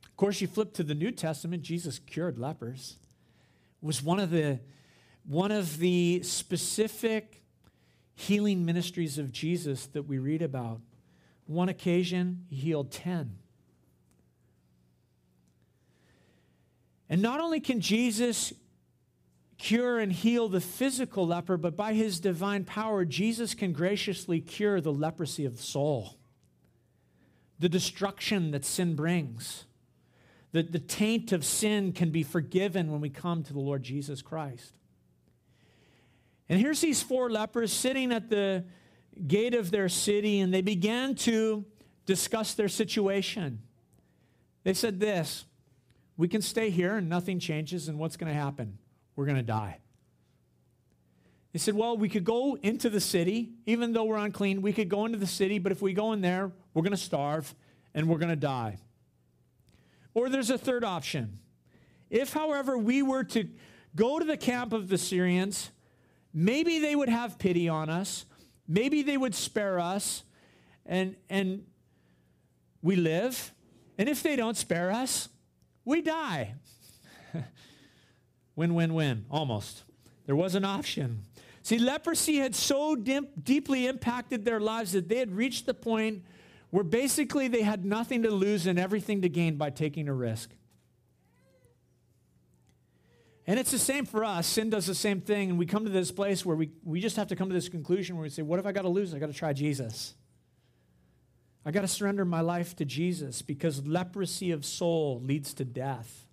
Of 0.06 0.16
course, 0.18 0.42
you 0.42 0.48
flip 0.48 0.74
to 0.74 0.84
the 0.84 0.96
New 0.96 1.12
Testament, 1.12 1.64
Jesus 1.64 2.00
cured 2.00 2.38
lepers. 2.38 2.98
It 3.82 3.86
was 3.86 4.04
one 4.04 4.20
of 4.20 4.30
the 4.30 4.60
one 5.26 5.52
of 5.52 5.78
the 5.78 6.22
specific 6.24 7.44
healing 8.16 8.66
ministries 8.66 9.18
of 9.18 9.32
Jesus 9.32 9.86
that 9.88 10.04
we 10.04 10.18
read 10.18 10.42
about. 10.42 10.82
One 11.46 11.70
occasion, 11.70 12.46
he 12.50 12.56
healed 12.56 12.92
10. 12.92 13.38
And 17.10 17.22
not 17.22 17.40
only 17.40 17.60
can 17.60 17.80
Jesus 17.80 18.54
cure 19.60 20.00
and 20.00 20.12
heal 20.12 20.48
the 20.48 20.62
physical 20.62 21.28
leper, 21.28 21.58
but 21.58 21.76
by 21.76 21.94
his 21.94 22.20
divine 22.20 22.64
power, 22.64 23.06
Jesus 23.06 23.54
can 23.54 23.74
graciously 23.74 24.40
cure 24.40 24.82
the 24.82 24.92
leprosy 24.92 25.46
of 25.46 25.58
the 25.58 25.64
soul, 25.64 26.18
the 27.60 27.70
destruction 27.70 28.52
that 28.52 28.66
sin 28.66 28.96
brings. 28.96 29.66
The, 30.54 30.64
the 30.64 30.80
taint 30.80 31.32
of 31.32 31.46
sin 31.46 31.92
can 31.92 32.10
be 32.10 32.24
forgiven 32.24 32.92
when 32.92 33.02
we 33.02 33.10
come 33.10 33.44
to 33.44 33.54
the 33.54 33.60
Lord 33.60 33.84
Jesus 33.84 34.22
Christ. 34.24 34.74
And 36.48 36.60
here's 36.60 36.82
these 36.82 37.04
four 37.04 37.30
lepers 37.30 37.72
sitting 37.72 38.12
at 38.12 38.30
the 38.30 38.64
gate 39.28 39.54
of 39.54 39.70
their 39.70 39.90
city, 39.90 40.40
and 40.40 40.52
they 40.54 40.62
began 40.62 41.14
to 41.16 41.66
discuss 42.06 42.54
their 42.56 42.70
situation. 42.70 43.62
They 44.64 44.74
said 44.74 45.00
this 45.00 45.46
We 46.18 46.30
can 46.30 46.42
stay 46.42 46.70
here 46.70 46.96
and 46.96 47.10
nothing 47.10 47.40
changes, 47.40 47.90
and 47.90 48.00
what's 48.00 48.18
going 48.18 48.34
to 48.34 48.40
happen? 48.40 48.80
We're 49.20 49.26
going 49.26 49.36
to 49.36 49.44
die. 49.44 49.80
They 51.52 51.60
said, 51.60 51.76
Well, 51.76 51.98
we 51.98 52.08
could 52.08 52.24
go 52.24 52.58
into 52.64 52.90
the 52.90 53.02
city, 53.02 53.52
even 53.66 53.92
though 53.92 54.06
we're 54.06 54.16
unclean, 54.16 54.62
we 54.62 54.72
could 54.72 54.88
go 54.88 55.06
into 55.06 55.18
the 55.18 55.28
city, 55.28 55.60
but 55.60 55.74
if 55.74 55.82
we 55.82 55.92
go 55.92 56.14
in 56.14 56.22
there, 56.22 56.54
we're 56.74 56.84
going 56.84 56.92
to 56.92 56.98
starve 56.98 57.54
and 57.94 58.08
we're 58.08 58.18
going 58.18 58.30
to 58.30 58.38
die. 58.38 58.78
Or 60.14 60.30
there's 60.30 60.50
a 60.50 60.58
third 60.58 60.86
option. 60.86 61.38
If, 62.10 62.32
however, 62.32 62.78
we 62.78 63.02
were 63.02 63.26
to 63.26 63.50
go 63.94 64.20
to 64.20 64.24
the 64.24 64.38
camp 64.38 64.72
of 64.72 64.88
the 64.88 64.98
Syrians, 64.98 65.70
maybe 66.34 66.80
they 66.80 66.96
would 66.96 67.10
have 67.10 67.38
pity 67.38 67.68
on 67.68 67.90
us. 67.90 68.26
Maybe 68.70 69.02
they 69.02 69.18
would 69.18 69.36
spare 69.36 69.82
us 69.82 70.24
and, 70.86 71.18
and 71.30 71.66
we 72.82 72.96
live. 72.96 73.54
And 73.98 74.08
if 74.08 74.24
they 74.24 74.38
don't 74.38 74.56
spare 74.56 74.92
us, 74.92 75.28
we 75.84 76.02
die. 76.02 76.54
win, 78.60 78.74
win, 78.74 78.94
win, 78.94 79.26
almost. 79.32 79.84
There 80.26 80.36
was 80.36 80.54
an 80.54 80.66
option. 80.66 81.24
See, 81.64 81.80
leprosy 81.80 82.40
had 82.40 82.54
so 82.54 82.94
deeply 82.94 83.88
impacted 83.88 84.44
their 84.44 84.60
lives 84.60 84.92
that 84.92 85.08
they 85.08 85.16
had 85.16 85.32
reached 85.32 85.66
the 85.66 85.74
point 85.74 86.26
where 86.70 86.84
basically 86.84 87.48
they 87.48 87.62
had 87.62 87.86
nothing 87.86 88.24
to 88.24 88.30
lose 88.30 88.68
and 88.68 88.78
everything 88.78 89.22
to 89.22 89.30
gain 89.30 89.56
by 89.56 89.70
taking 89.70 90.10
a 90.10 90.14
risk. 90.14 90.50
And 93.48 93.58
it's 93.58 93.72
the 93.72 93.80
same 93.80 94.06
for 94.06 94.26
us. 94.26 94.46
Sin 94.46 94.70
does 94.70 94.86
the 94.86 94.94
same 94.94 95.22
thing. 95.22 95.52
And 95.52 95.58
we 95.58 95.66
come 95.66 95.86
to 95.86 95.90
this 95.90 96.12
place 96.12 96.46
where 96.46 96.58
we, 96.58 96.70
we 96.84 97.00
just 97.00 97.16
have 97.16 97.28
to 97.28 97.38
come 97.38 97.48
to 97.48 97.56
this 97.56 97.70
conclusion 97.70 98.18
where 98.18 98.24
we 98.24 98.30
say, 98.30 98.42
What 98.42 98.60
if 98.60 98.66
I 98.66 98.74
got 98.74 98.82
to 98.82 98.90
lose? 98.90 99.14
I 99.14 99.20
got 99.20 99.28
to 99.28 99.34
try 99.34 99.54
Jesus. 99.54 100.16
I 101.66 101.72
got 101.72 101.82
to 101.82 101.88
surrender 101.88 102.26
my 102.26 102.42
life 102.42 102.76
to 102.76 102.84
Jesus 102.84 103.42
because 103.42 103.88
leprosy 103.88 104.52
of 104.52 104.66
soul 104.66 105.22
leads 105.24 105.54
to 105.54 105.64
death. 105.64 106.26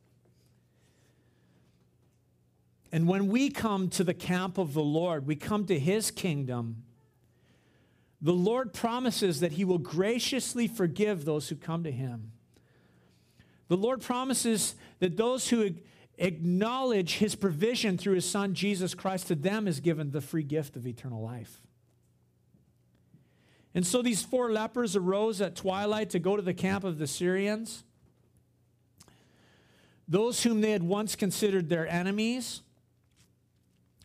And 2.92 3.08
when 3.08 3.28
we 3.28 3.50
come 3.50 3.88
to 3.90 4.04
the 4.04 4.14
camp 4.14 4.58
of 4.58 4.74
the 4.74 4.82
Lord, 4.82 5.26
we 5.26 5.36
come 5.36 5.66
to 5.66 5.78
his 5.78 6.10
kingdom, 6.10 6.84
the 8.20 8.32
Lord 8.32 8.72
promises 8.72 9.40
that 9.40 9.52
he 9.52 9.64
will 9.64 9.78
graciously 9.78 10.68
forgive 10.68 11.24
those 11.24 11.48
who 11.48 11.56
come 11.56 11.84
to 11.84 11.92
him. 11.92 12.32
The 13.68 13.76
Lord 13.76 14.00
promises 14.00 14.74
that 15.00 15.16
those 15.16 15.48
who 15.48 15.74
acknowledge 16.18 17.14
his 17.16 17.34
provision 17.34 17.98
through 17.98 18.14
his 18.14 18.28
son 18.28 18.54
Jesus 18.54 18.94
Christ, 18.94 19.26
to 19.28 19.34
them 19.34 19.68
is 19.68 19.80
given 19.80 20.10
the 20.10 20.20
free 20.20 20.42
gift 20.42 20.76
of 20.76 20.86
eternal 20.86 21.22
life. 21.22 21.60
And 23.74 23.86
so 23.86 24.00
these 24.00 24.22
four 24.22 24.50
lepers 24.50 24.96
arose 24.96 25.42
at 25.42 25.54
twilight 25.54 26.10
to 26.10 26.18
go 26.18 26.36
to 26.36 26.42
the 26.42 26.54
camp 26.54 26.84
of 26.84 26.96
the 26.96 27.06
Syrians. 27.06 27.84
Those 30.08 30.44
whom 30.44 30.62
they 30.62 30.70
had 30.70 30.82
once 30.82 31.14
considered 31.16 31.68
their 31.68 31.86
enemies 31.86 32.62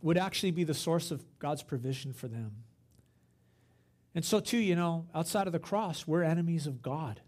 would 0.02 0.18
actually 0.18 0.52
be 0.52 0.64
the 0.64 0.74
source 0.74 1.12
of 1.12 1.24
God's 1.40 1.64
provision 1.64 2.14
for 2.14 2.28
them. 2.28 2.52
And 4.14 4.26
so, 4.26 4.40
too, 4.40 4.58
you 4.58 4.76
know, 4.76 5.06
outside 5.16 5.48
of 5.48 5.54
the 5.54 5.60
cross, 5.60 6.06
we're 6.06 6.24
enemies 6.24 6.68
of 6.68 6.82
God, 6.82 7.22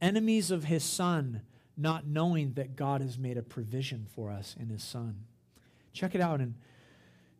enemies 0.00 0.50
of 0.50 0.64
his 0.64 0.84
son 0.84 1.42
not 1.76 2.06
knowing 2.06 2.52
that 2.54 2.76
God 2.76 3.00
has 3.00 3.18
made 3.18 3.36
a 3.36 3.42
provision 3.42 4.06
for 4.14 4.30
us 4.30 4.54
in 4.58 4.68
his 4.68 4.82
Son. 4.82 5.24
Check 5.92 6.14
it 6.14 6.20
out 6.20 6.40
in 6.40 6.54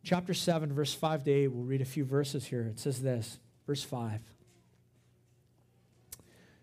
chapter 0.03 0.33
7, 0.33 0.73
verse 0.73 0.93
5 0.93 1.23
to 1.23 1.31
8. 1.31 1.47
We'll 1.49 1.63
read 1.63 1.81
a 1.81 1.85
few 1.85 2.03
verses 2.03 2.45
here. 2.45 2.63
It 2.63 2.79
says 2.79 3.01
this, 3.01 3.39
verse 3.65 3.83
5. 3.83 4.21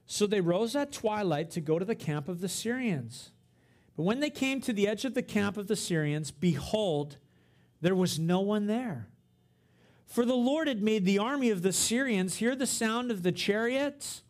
So 0.06 0.26
they 0.26 0.40
rose 0.40 0.74
at 0.74 0.92
twilight 0.92 1.50
to 1.52 1.60
go 1.60 1.78
to 1.78 1.84
the 1.84 1.94
camp 1.94 2.28
of 2.28 2.40
the 2.40 2.48
Syrians. 2.48 3.30
But 3.96 4.02
when 4.02 4.20
they 4.20 4.30
came 4.30 4.60
to 4.62 4.72
the 4.72 4.88
edge 4.88 5.04
of 5.04 5.14
the 5.14 5.22
camp 5.22 5.56
of 5.56 5.68
the 5.68 5.76
Syrians, 5.76 6.30
behold, 6.30 7.18
there 7.80 7.94
was 7.94 8.18
no 8.18 8.40
one 8.40 8.66
there. 8.66 9.08
For 10.06 10.24
the 10.24 10.34
Lord 10.34 10.66
had 10.66 10.82
made 10.82 11.04
the 11.04 11.18
army 11.18 11.50
of 11.50 11.62
the 11.62 11.72
Syrians 11.72 12.36
hear 12.36 12.56
the 12.56 12.66
sound 12.66 13.10
of 13.10 13.22
the 13.22 13.32
chariots 13.32 14.22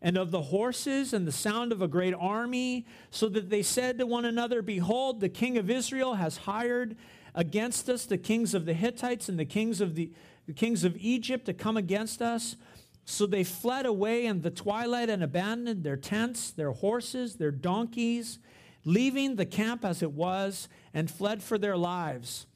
and 0.00 0.16
of 0.16 0.30
the 0.30 0.42
horses 0.42 1.12
and 1.12 1.26
the 1.26 1.32
sound 1.32 1.72
of 1.72 1.82
a 1.82 1.88
great 1.88 2.14
army, 2.14 2.86
so 3.10 3.28
that 3.28 3.50
they 3.50 3.62
said 3.62 3.98
to 3.98 4.06
one 4.06 4.24
another, 4.24 4.62
Behold, 4.62 5.20
the 5.20 5.28
king 5.28 5.58
of 5.58 5.70
Israel 5.70 6.14
has 6.14 6.38
hired 6.38 6.96
against 7.34 7.88
us 7.88 8.06
the 8.06 8.18
kings 8.18 8.54
of 8.54 8.64
the 8.64 8.72
Hittites 8.72 9.28
and 9.28 9.38
the 9.38 9.44
kings 9.44 9.80
of 9.80 9.94
the, 9.94 10.10
the 10.46 10.52
kings 10.52 10.84
of 10.84 10.96
Egypt 10.96 11.44
to 11.46 11.52
come 11.52 11.76
against 11.76 12.22
us. 12.22 12.56
So 13.04 13.26
they 13.26 13.44
fled 13.44 13.86
away 13.86 14.26
in 14.26 14.42
the 14.42 14.50
twilight 14.50 15.10
and 15.10 15.22
abandoned 15.22 15.84
their 15.84 15.96
tents, 15.96 16.50
their 16.50 16.72
horses, 16.72 17.36
their 17.36 17.52
donkeys, 17.52 18.38
leaving 18.84 19.36
the 19.36 19.46
camp 19.46 19.84
as 19.84 20.02
it 20.02 20.12
was, 20.12 20.68
and 20.94 21.10
fled 21.10 21.42
for 21.42 21.58
their 21.58 21.76
lives. 21.76 22.46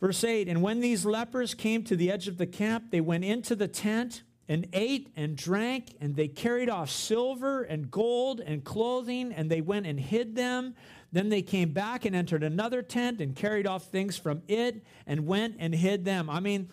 Verse 0.00 0.22
8 0.22 0.48
And 0.48 0.62
when 0.62 0.80
these 0.80 1.04
lepers 1.04 1.54
came 1.54 1.82
to 1.84 1.96
the 1.96 2.10
edge 2.10 2.28
of 2.28 2.38
the 2.38 2.46
camp, 2.46 2.90
they 2.90 3.00
went 3.00 3.24
into 3.24 3.56
the 3.56 3.68
tent 3.68 4.22
and 4.48 4.66
ate 4.72 5.12
and 5.14 5.36
drank, 5.36 5.94
and 6.00 6.16
they 6.16 6.26
carried 6.26 6.70
off 6.70 6.90
silver 6.90 7.62
and 7.62 7.90
gold 7.90 8.40
and 8.40 8.64
clothing, 8.64 9.32
and 9.32 9.50
they 9.50 9.60
went 9.60 9.86
and 9.86 10.00
hid 10.00 10.34
them. 10.34 10.74
Then 11.12 11.28
they 11.28 11.42
came 11.42 11.72
back 11.72 12.04
and 12.04 12.16
entered 12.16 12.42
another 12.42 12.80
tent 12.82 13.20
and 13.20 13.36
carried 13.36 13.66
off 13.66 13.84
things 13.84 14.16
from 14.16 14.42
it 14.48 14.84
and 15.06 15.26
went 15.26 15.56
and 15.58 15.74
hid 15.74 16.04
them. 16.04 16.30
I 16.30 16.40
mean, 16.40 16.70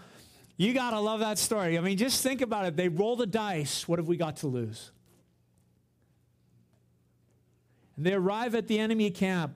you 0.57 0.73
got 0.73 0.91
to 0.91 0.99
love 0.99 1.19
that 1.19 1.37
story. 1.37 1.77
I 1.77 1.81
mean, 1.81 1.97
just 1.97 2.23
think 2.23 2.41
about 2.41 2.65
it. 2.65 2.77
They 2.77 2.87
roll 2.87 3.17
the 3.17 3.27
dice. 3.27 3.87
What 3.87 3.99
have 3.99 4.07
we 4.07 4.15
got 4.15 4.37
to 4.37 4.47
lose? 4.47 4.91
And 7.97 8.05
they 8.05 8.13
arrive 8.13 8.55
at 8.55 8.67
the 8.67 8.79
enemy 8.79 9.11
camp, 9.11 9.55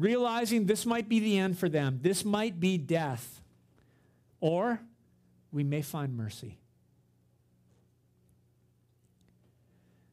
realizing 0.00 0.66
this 0.66 0.86
might 0.86 1.08
be 1.08 1.20
the 1.20 1.38
end 1.38 1.58
for 1.58 1.68
them. 1.68 1.98
This 2.02 2.24
might 2.24 2.58
be 2.58 2.78
death. 2.78 3.40
Or 4.40 4.80
we 5.52 5.62
may 5.62 5.82
find 5.82 6.16
mercy. 6.16 6.58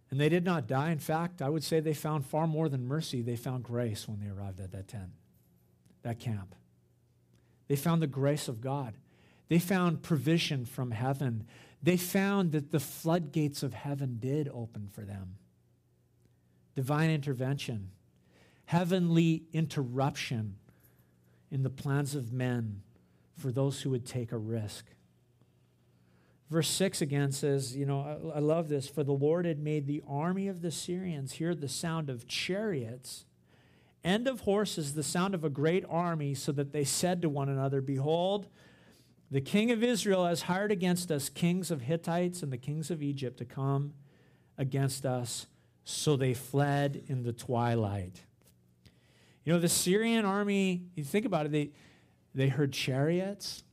And 0.10 0.20
they 0.20 0.30
did 0.30 0.46
not 0.46 0.68
die. 0.68 0.92
In 0.92 1.00
fact, 1.00 1.42
I 1.42 1.50
would 1.50 1.64
say 1.64 1.80
they 1.80 1.94
found 1.94 2.26
far 2.26 2.48
more 2.48 2.70
than 2.70 2.88
mercy. 2.88 3.22
They 3.22 3.36
found 3.36 3.64
grace 3.64 4.08
when 4.08 4.20
they 4.20 4.30
arrived 4.30 4.60
at 4.60 4.72
that 4.72 4.88
tent, 4.88 5.12
that 6.04 6.20
camp. 6.20 6.56
They 7.68 7.76
found 7.76 8.02
the 8.02 8.08
grace 8.08 8.48
of 8.48 8.62
God. 8.62 8.96
They 9.50 9.60
found 9.60 10.04
provision 10.04 10.66
from 10.66 10.92
heaven. 10.92 11.46
They 11.84 11.98
found 11.98 12.52
that 12.54 12.72
the 12.72 12.80
floodgates 12.80 13.64
of 13.64 13.74
heaven 13.74 14.18
did 14.20 14.50
open 14.54 14.90
for 14.92 15.02
them. 15.02 15.36
Divine 16.76 17.10
intervention, 17.10 17.92
heavenly 18.68 19.44
interruption 19.54 20.58
in 21.50 21.64
the 21.64 21.70
plans 21.70 22.16
of 22.16 22.34
men 22.34 22.82
for 23.38 23.50
those 23.50 23.82
who 23.82 23.90
would 23.90 24.06
take 24.06 24.34
a 24.34 24.38
risk. 24.38 24.86
Verse 26.50 26.68
6 26.68 27.02
again 27.02 27.32
says, 27.32 27.78
You 27.78 27.86
know, 27.86 28.02
I, 28.34 28.38
I, 28.38 28.40
love 28.40 28.68
this. 28.68 28.90
For 28.90 29.04
the 29.04 29.14
Lord 29.14 29.46
had 29.46 29.60
made 29.60 29.88
the 29.88 30.04
army 30.06 30.50
of 30.50 30.62
the 30.62 30.72
Syrians 30.72 31.34
hear 31.34 31.56
the 31.56 31.70
sound 31.70 32.10
of 32.10 32.28
chariots 32.28 33.24
and 34.04 34.28
of 34.28 34.42
horses, 34.42 34.96
the 34.96 35.04
sound 35.04 35.34
of 35.34 35.46
a 35.46 35.50
great 35.50 35.86
army, 35.90 36.34
so 36.34 36.52
that 36.52 36.74
they 36.74 36.84
said 36.84 37.22
to 37.22 37.30
one 37.30 37.48
another, 37.48 37.80
Behold, 37.80 38.48
the 39.32 39.42
king 39.42 39.72
of 39.72 39.82
Israel 39.82 40.26
has 40.26 40.44
hired 40.44 40.74
against 40.74 41.10
us 41.10 41.30
kings 41.30 41.72
of 41.72 41.82
Hittites 41.82 42.44
and 42.44 42.52
the 42.52 42.58
kings 42.58 42.92
of 42.92 43.02
Egypt 43.02 43.38
to 43.38 43.46
come 43.46 43.94
against 44.58 45.06
us. 45.06 45.48
So 45.86 46.18
they 46.18 46.34
fled 46.34 47.04
in 47.08 47.24
the 47.24 47.32
twilight. 47.32 48.24
You 49.48 49.54
know, 49.54 49.60
the 49.60 49.70
Syrian 49.70 50.26
army, 50.26 50.84
you 50.96 51.06
think 51.06 51.26
about 51.26 51.46
it, 51.46 51.54
they, 51.54 51.72
they 52.36 52.50
heard 52.50 52.74
chariots, 52.74 53.64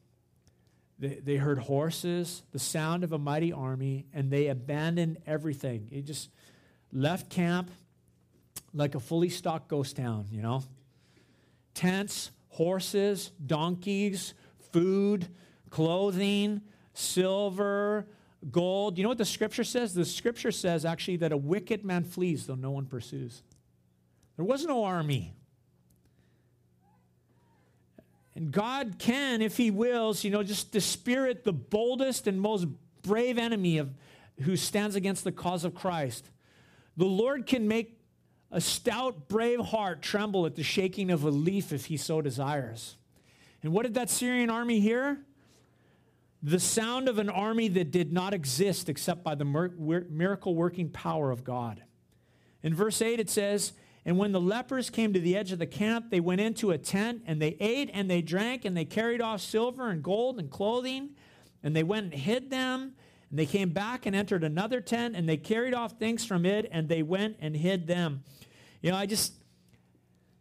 they, 1.01 1.17
they 1.17 1.35
heard 1.35 1.59
horses, 1.59 2.45
the 2.53 2.61
sound 2.61 3.03
of 3.03 3.13
a 3.13 3.19
mighty 3.19 3.53
army, 3.53 4.07
and 4.15 4.31
they 4.31 4.47
abandoned 4.47 5.19
everything. 5.27 5.89
They 5.91 6.01
just 6.01 6.31
left 6.93 7.29
camp 7.29 7.73
like 8.73 8.95
a 8.95 9.01
fully 9.01 9.29
stocked 9.29 9.67
ghost 9.67 9.97
town, 9.97 10.27
you 10.31 10.43
know? 10.43 10.63
Tents, 11.75 12.31
horses, 12.51 13.33
donkeys, 13.45 14.35
food, 14.71 15.27
clothing, 15.71 16.61
silver, 16.93 18.07
gold. 18.53 18.97
You 18.97 19.03
know 19.03 19.09
what 19.09 19.19
the 19.19 19.25
scripture 19.25 19.65
says? 19.65 19.93
The 19.93 20.05
scripture 20.05 20.53
says 20.53 20.85
actually 20.85 21.17
that 21.17 21.33
a 21.33 21.37
wicked 21.37 21.85
man 21.85 22.05
flees 22.05 22.47
though 22.47 22.55
no 22.55 22.71
one 22.71 22.87
pursues. 22.87 23.43
There 24.37 24.45
was 24.45 24.65
no 24.65 24.85
army. 24.85 25.35
And 28.37 28.51
God 28.51 28.97
can, 28.99 29.43
if 29.43 29.57
He 29.57 29.71
wills, 29.71 30.25
you 30.25 30.31
know, 30.31 30.43
just 30.43 30.73
dispirit 30.73 31.45
the 31.45 31.53
boldest 31.53 32.27
and 32.27 32.41
most 32.41 32.67
brave 33.03 33.39
enemy 33.39 33.79
of 33.79 33.95
who 34.41 34.57
stands 34.57 34.97
against 34.97 35.23
the 35.23 35.33
cause 35.33 35.65
of 35.65 35.75
Christ. 35.75 36.29
The 36.97 37.05
Lord 37.05 37.47
can 37.47 37.69
make 37.69 38.01
a 38.51 38.61
stout, 38.61 39.29
brave 39.29 39.61
heart 39.61 40.03
tremble 40.03 40.47
at 40.47 40.57
the 40.57 40.63
shaking 40.63 41.11
of 41.11 41.25
a 41.25 41.31
leaf 41.31 41.73
if 41.73 41.87
He 41.87 41.97
so 41.97 42.21
desires. 42.21 42.97
And 43.63 43.73
what 43.73 43.85
did 43.85 43.95
that 43.95 44.11
Syrian 44.11 44.51
army 44.51 44.81
hear? 44.81 45.19
The 46.43 46.61
sound 46.61 47.09
of 47.09 47.19
an 47.19 47.31
army 47.31 47.69
that 47.69 47.91
did 47.91 48.13
not 48.13 48.35
exist 48.35 48.89
except 48.89 49.25
by 49.25 49.35
the 49.35 49.45
miracle 49.45 50.55
working 50.55 50.91
power 50.91 51.31
of 51.31 51.43
God. 51.43 51.83
In 52.63 52.75
verse 52.75 53.01
8, 53.01 53.21
it 53.21 53.31
says, 53.31 53.73
and 54.07 54.19
when 54.19 54.33
the 54.33 54.41
lepers 54.41 54.91
came 54.91 55.13
to 55.15 55.21
the 55.21 55.37
edge 55.37 55.51
of 55.51 55.59
the 55.59 55.67
camp, 55.67 56.11
they 56.11 56.21
went 56.21 56.41
into 56.41 56.73
a 56.73 56.79
tent 56.79 57.23
and 57.27 57.41
they 57.41 57.57
ate 57.59 57.91
and 57.95 58.11
they 58.11 58.21
drank 58.21 58.65
and 58.65 58.77
they 58.77 58.85
carried 58.85 59.23
off 59.23 59.41
silver 59.41 59.89
and 59.89 60.03
gold 60.03 60.39
and 60.39 60.51
clothing 60.51 61.11
and 61.63 61.75
they 61.75 61.83
went 61.83 62.13
and 62.13 62.15
hid 62.15 62.51
them. 62.51 62.93
And 63.31 63.39
they 63.39 63.47
came 63.47 63.71
back 63.71 64.05
and 64.05 64.15
entered 64.15 64.45
another 64.45 64.83
tent 64.83 65.17
and 65.17 65.27
they 65.27 65.39
carried 65.39 65.73
off 65.73 65.99
things 65.99 66.25
from 66.25 66.45
it 66.45 66.69
and 66.71 66.89
they 66.89 67.03
went 67.03 67.37
and 67.41 67.57
hid 67.57 67.87
them. 67.87 68.23
You 68.83 68.91
know, 68.91 68.97
I 68.97 69.07
just, 69.07 69.33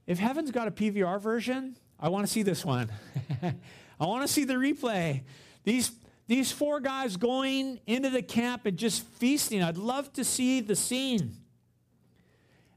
if 0.05 0.19
heaven's 0.19 0.51
got 0.51 0.67
a 0.67 0.71
PVR 0.71 1.21
version, 1.21 1.77
I 1.97 2.09
want 2.09 2.27
to 2.27 2.31
see 2.31 2.43
this 2.43 2.65
one. 2.65 2.91
I 3.41 4.05
want 4.05 4.23
to 4.23 4.27
see 4.27 4.43
the 4.43 4.55
replay. 4.55 5.23
These, 5.63 5.93
these 6.27 6.51
four 6.51 6.81
guys 6.81 7.15
going 7.15 7.79
into 7.87 8.09
the 8.09 8.21
camp 8.21 8.65
and 8.65 8.75
just 8.75 9.07
feasting. 9.07 9.63
I'd 9.63 9.77
love 9.77 10.11
to 10.13 10.25
see 10.25 10.59
the 10.59 10.75
scene 10.75 11.37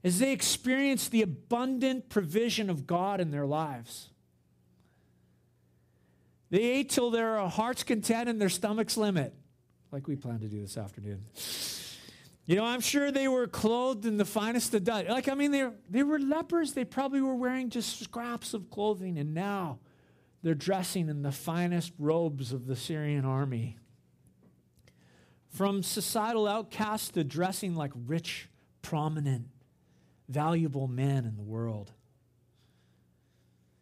as 0.06 0.20
they 0.20 0.30
experience 0.30 1.08
the 1.08 1.20
abundant 1.22 2.08
provision 2.08 2.70
of 2.70 2.86
God 2.86 3.20
in 3.20 3.32
their 3.32 3.44
lives. 3.44 4.10
They 6.48 6.62
ate 6.62 6.90
till 6.90 7.10
their 7.10 7.40
heart's 7.40 7.82
content 7.82 8.28
and 8.28 8.40
their 8.40 8.48
stomach's 8.48 8.96
limit, 8.96 9.34
like 9.90 10.06
we 10.06 10.14
plan 10.14 10.38
to 10.38 10.46
do 10.46 10.60
this 10.60 10.76
afternoon. 10.76 11.24
You 12.46 12.54
know, 12.54 12.64
I'm 12.64 12.80
sure 12.80 13.10
they 13.10 13.26
were 13.26 13.48
clothed 13.48 14.06
in 14.06 14.16
the 14.16 14.24
finest 14.24 14.72
of 14.74 14.84
dust. 14.84 15.08
Like, 15.08 15.28
I 15.28 15.34
mean, 15.34 15.50
they, 15.50 15.68
they 15.90 16.04
were 16.04 16.20
lepers. 16.20 16.72
They 16.72 16.84
probably 16.84 17.20
were 17.20 17.34
wearing 17.34 17.68
just 17.68 18.00
scraps 18.00 18.54
of 18.54 18.70
clothing, 18.70 19.18
and 19.18 19.34
now 19.34 19.80
they're 20.44 20.54
dressing 20.54 21.08
in 21.08 21.22
the 21.22 21.32
finest 21.32 21.92
robes 21.98 22.52
of 22.52 22.68
the 22.68 22.76
Syrian 22.76 23.24
army. 23.24 23.76
From 25.48 25.82
societal 25.82 26.46
outcasts 26.46 27.08
to 27.08 27.24
dressing 27.24 27.74
like 27.74 27.90
rich, 28.06 28.48
prominent 28.82 29.48
valuable 30.28 30.88
men 30.88 31.24
in 31.24 31.36
the 31.36 31.42
world. 31.42 31.92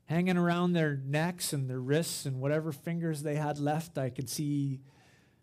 Hanging 0.07 0.37
around 0.37 0.73
their 0.73 0.97
necks 0.97 1.53
and 1.53 1.69
their 1.69 1.81
wrists 1.81 2.27
and 2.27 2.41
whatever 2.41 2.73
fingers 2.73 3.23
they 3.23 3.37
had 3.37 3.59
left, 3.59 3.97
I 3.97 4.11
could 4.11 4.29
see 4.29 4.81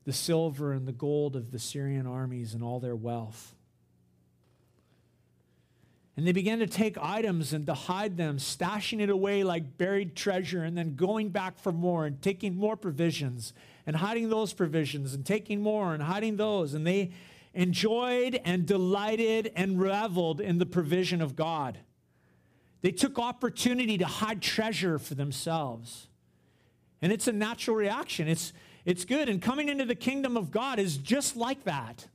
the 0.06 0.14
silver 0.14 0.74
and 0.74 0.88
the 0.88 0.92
gold 0.92 1.36
of 1.36 1.52
the 1.52 1.60
Syrian 1.60 2.06
armies 2.06 2.54
and 2.54 2.64
all 2.64 2.80
their 2.80 2.96
wealth. 2.96 3.56
And 6.18 6.28
they 6.28 6.34
began 6.34 6.60
to 6.60 6.68
take 6.68 6.98
items 6.98 7.54
and 7.54 7.66
to 7.68 7.74
hide 7.74 8.18
them, 8.18 8.38
stashing 8.38 9.00
it 9.00 9.10
away 9.10 9.44
like 9.44 9.78
buried 9.78 10.16
treasure, 10.16 10.64
and 10.64 10.78
then 10.78 10.96
going 10.96 11.30
back 11.30 11.58
for 11.58 11.72
more 11.72 12.06
and 12.06 12.22
taking 12.22 12.56
more 12.56 12.76
provisions 12.76 13.54
and 13.88 13.96
hiding 13.96 14.30
those 14.30 14.54
provisions 14.54 15.14
and 15.14 15.26
taking 15.26 15.62
more 15.62 15.94
and 15.94 16.04
hiding 16.04 16.36
those. 16.36 16.74
And 16.74 16.86
they 16.86 17.12
enjoyed 17.54 18.40
and 18.46 18.66
delighted 18.66 19.52
and 19.56 19.80
reveled 19.80 20.40
in 20.40 20.58
the 20.58 20.66
provision 20.66 21.22
of 21.22 21.36
God. 21.36 21.80
They 22.82 22.92
took 22.92 23.20
opportunity 23.20 23.98
to 23.98 24.06
hide 24.06 24.42
treasure 24.42 24.98
for 24.98 25.16
themselves. 25.16 26.08
And 27.02 27.12
it's 27.12 27.28
a 27.28 27.34
natural 27.34 27.76
reaction. 27.76 28.28
It's, 28.28 28.54
it's 28.86 29.06
good. 29.06 29.30
And 29.30 29.42
coming 29.42 29.70
into 29.70 29.86
the 29.86 29.96
kingdom 29.96 30.38
of 30.38 30.52
God 30.52 30.80
is 30.80 30.98
just 30.98 31.36
like 31.36 31.64
that. 31.66 32.08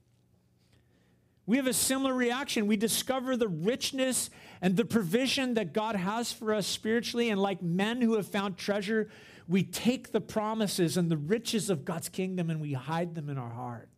We 1.45 1.59
have 1.59 1.69
a 1.69 1.73
similar 1.73 2.13
reaction. 2.13 2.67
We 2.67 2.77
discover 2.77 3.37
the 3.37 3.47
richness 3.47 4.31
and 4.61 4.77
the 4.77 4.85
provision 4.85 5.55
that 5.55 5.73
God 5.73 5.95
has 5.95 6.33
for 6.33 6.53
us 6.53 6.67
spiritually. 6.67 7.31
And 7.31 7.41
like 7.41 7.63
men 7.63 8.01
who 8.01 8.17
have 8.17 8.27
found 8.27 8.57
treasure, 8.57 9.09
we 9.47 9.63
take 9.63 10.11
the 10.11 10.21
promises 10.21 10.97
and 10.97 11.09
the 11.09 11.17
riches 11.17 11.71
of 11.71 11.85
God's 11.85 12.09
kingdom 12.09 12.51
and 12.51 12.61
we 12.61 12.73
hide 12.73 13.15
them 13.15 13.29
in 13.29 13.39
our 13.39 13.51
heart. 13.51 13.89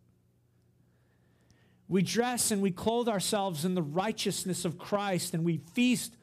We 1.88 2.02
dress 2.02 2.50
and 2.50 2.60
we 2.60 2.70
clothe 2.70 3.08
ourselves 3.08 3.64
in 3.64 3.74
the 3.74 3.82
righteousness 3.82 4.64
of 4.64 4.78
Christ 4.78 5.32
and 5.32 5.44
we 5.44 5.56
feast 5.56 6.16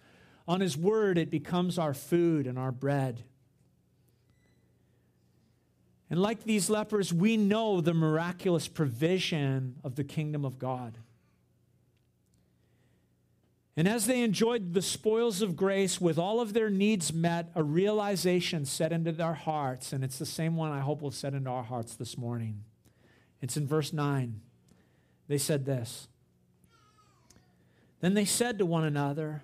on 0.47 0.61
His 0.61 0.77
Word. 0.77 1.17
It 1.17 1.31
becomes 1.31 1.79
our 1.79 1.93
food 1.93 2.45
and 2.45 2.59
our 2.59 2.71
bread. 2.71 3.23
And 6.09 6.21
like 6.21 6.43
these 6.43 6.69
lepers, 6.69 7.11
we 7.11 7.35
know 7.35 7.81
the 7.81 7.93
miraculous 7.93 8.67
provision 8.67 9.75
of 9.83 9.95
the 9.95 10.03
kingdom 10.03 10.45
of 10.45 10.59
God. 10.59 10.99
And 13.75 13.87
as 13.87 14.05
they 14.05 14.21
enjoyed 14.21 14.73
the 14.73 14.83
spoils 14.83 15.41
of 15.41 15.55
grace 15.55 15.99
with 15.99 16.17
all 16.17 16.39
of 16.39 16.53
their 16.53 16.69
needs 16.69 17.11
met, 17.11 17.51
a 17.55 17.63
realization 17.63 18.65
set 18.65 18.93
into 18.93 19.11
their 19.11 19.33
hearts, 19.33 19.91
and 19.91 20.03
it's 20.03 20.17
the 20.17 20.25
same 20.25 20.55
one 20.55 20.71
I 20.71 20.79
hope 20.79 21.01
will 21.01 21.11
set 21.11 21.33
into 21.33 21.49
our 21.49 21.63
hearts 21.63 21.95
this 21.95 22.17
morning. 22.17 22.63
It's 23.41 23.57
in 23.57 23.67
verse 23.67 23.91
9 23.91 24.41
they 25.27 25.37
said 25.37 25.65
this. 25.65 26.07
Then 28.01 28.13
they 28.13 28.25
said 28.25 28.59
to 28.59 28.65
one 28.65 28.83
another, 28.83 29.43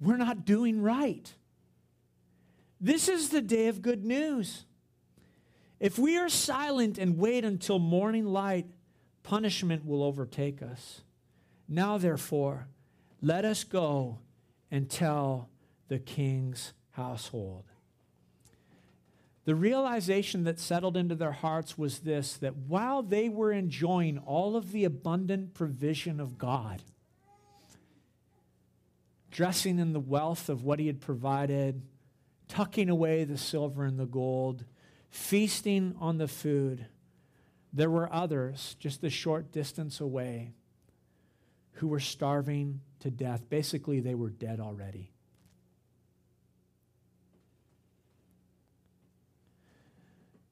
We're 0.00 0.16
not 0.16 0.44
doing 0.44 0.82
right. 0.82 1.32
This 2.80 3.08
is 3.08 3.30
the 3.30 3.40
day 3.40 3.66
of 3.68 3.82
good 3.82 4.04
news. 4.04 4.64
If 5.80 5.98
we 5.98 6.16
are 6.16 6.28
silent 6.28 6.98
and 6.98 7.18
wait 7.18 7.44
until 7.44 7.78
morning 7.78 8.26
light, 8.26 8.66
punishment 9.22 9.84
will 9.84 10.02
overtake 10.02 10.62
us. 10.62 11.02
Now, 11.68 11.98
therefore, 11.98 12.68
let 13.20 13.44
us 13.44 13.64
go 13.64 14.18
and 14.70 14.88
tell 14.88 15.50
the 15.88 15.98
king's 15.98 16.72
household. 16.90 17.64
The 19.48 19.54
realization 19.54 20.44
that 20.44 20.60
settled 20.60 20.94
into 20.94 21.14
their 21.14 21.32
hearts 21.32 21.78
was 21.78 22.00
this 22.00 22.36
that 22.36 22.54
while 22.54 23.02
they 23.02 23.30
were 23.30 23.50
enjoying 23.50 24.18
all 24.18 24.56
of 24.56 24.72
the 24.72 24.84
abundant 24.84 25.54
provision 25.54 26.20
of 26.20 26.36
God, 26.36 26.82
dressing 29.30 29.78
in 29.78 29.94
the 29.94 30.00
wealth 30.00 30.50
of 30.50 30.64
what 30.64 30.78
He 30.78 30.86
had 30.86 31.00
provided, 31.00 31.80
tucking 32.48 32.90
away 32.90 33.24
the 33.24 33.38
silver 33.38 33.86
and 33.86 33.98
the 33.98 34.04
gold, 34.04 34.66
feasting 35.08 35.96
on 35.98 36.18
the 36.18 36.28
food, 36.28 36.84
there 37.72 37.88
were 37.88 38.12
others 38.12 38.76
just 38.78 39.02
a 39.02 39.08
short 39.08 39.50
distance 39.50 39.98
away 39.98 40.52
who 41.76 41.88
were 41.88 42.00
starving 42.00 42.82
to 43.00 43.10
death. 43.10 43.48
Basically, 43.48 44.00
they 44.00 44.14
were 44.14 44.28
dead 44.28 44.60
already. 44.60 45.10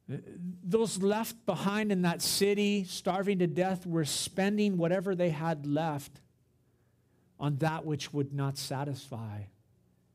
Those 0.08 1.02
left 1.02 1.46
behind 1.46 1.90
in 1.90 2.02
that 2.02 2.22
city, 2.22 2.84
starving 2.84 3.40
to 3.40 3.46
death, 3.46 3.86
were 3.86 4.04
spending 4.04 4.76
whatever 4.76 5.14
they 5.14 5.30
had 5.30 5.66
left 5.66 6.20
on 7.40 7.56
that 7.56 7.84
which 7.84 8.12
would 8.12 8.32
not 8.32 8.56
satisfy 8.56 9.42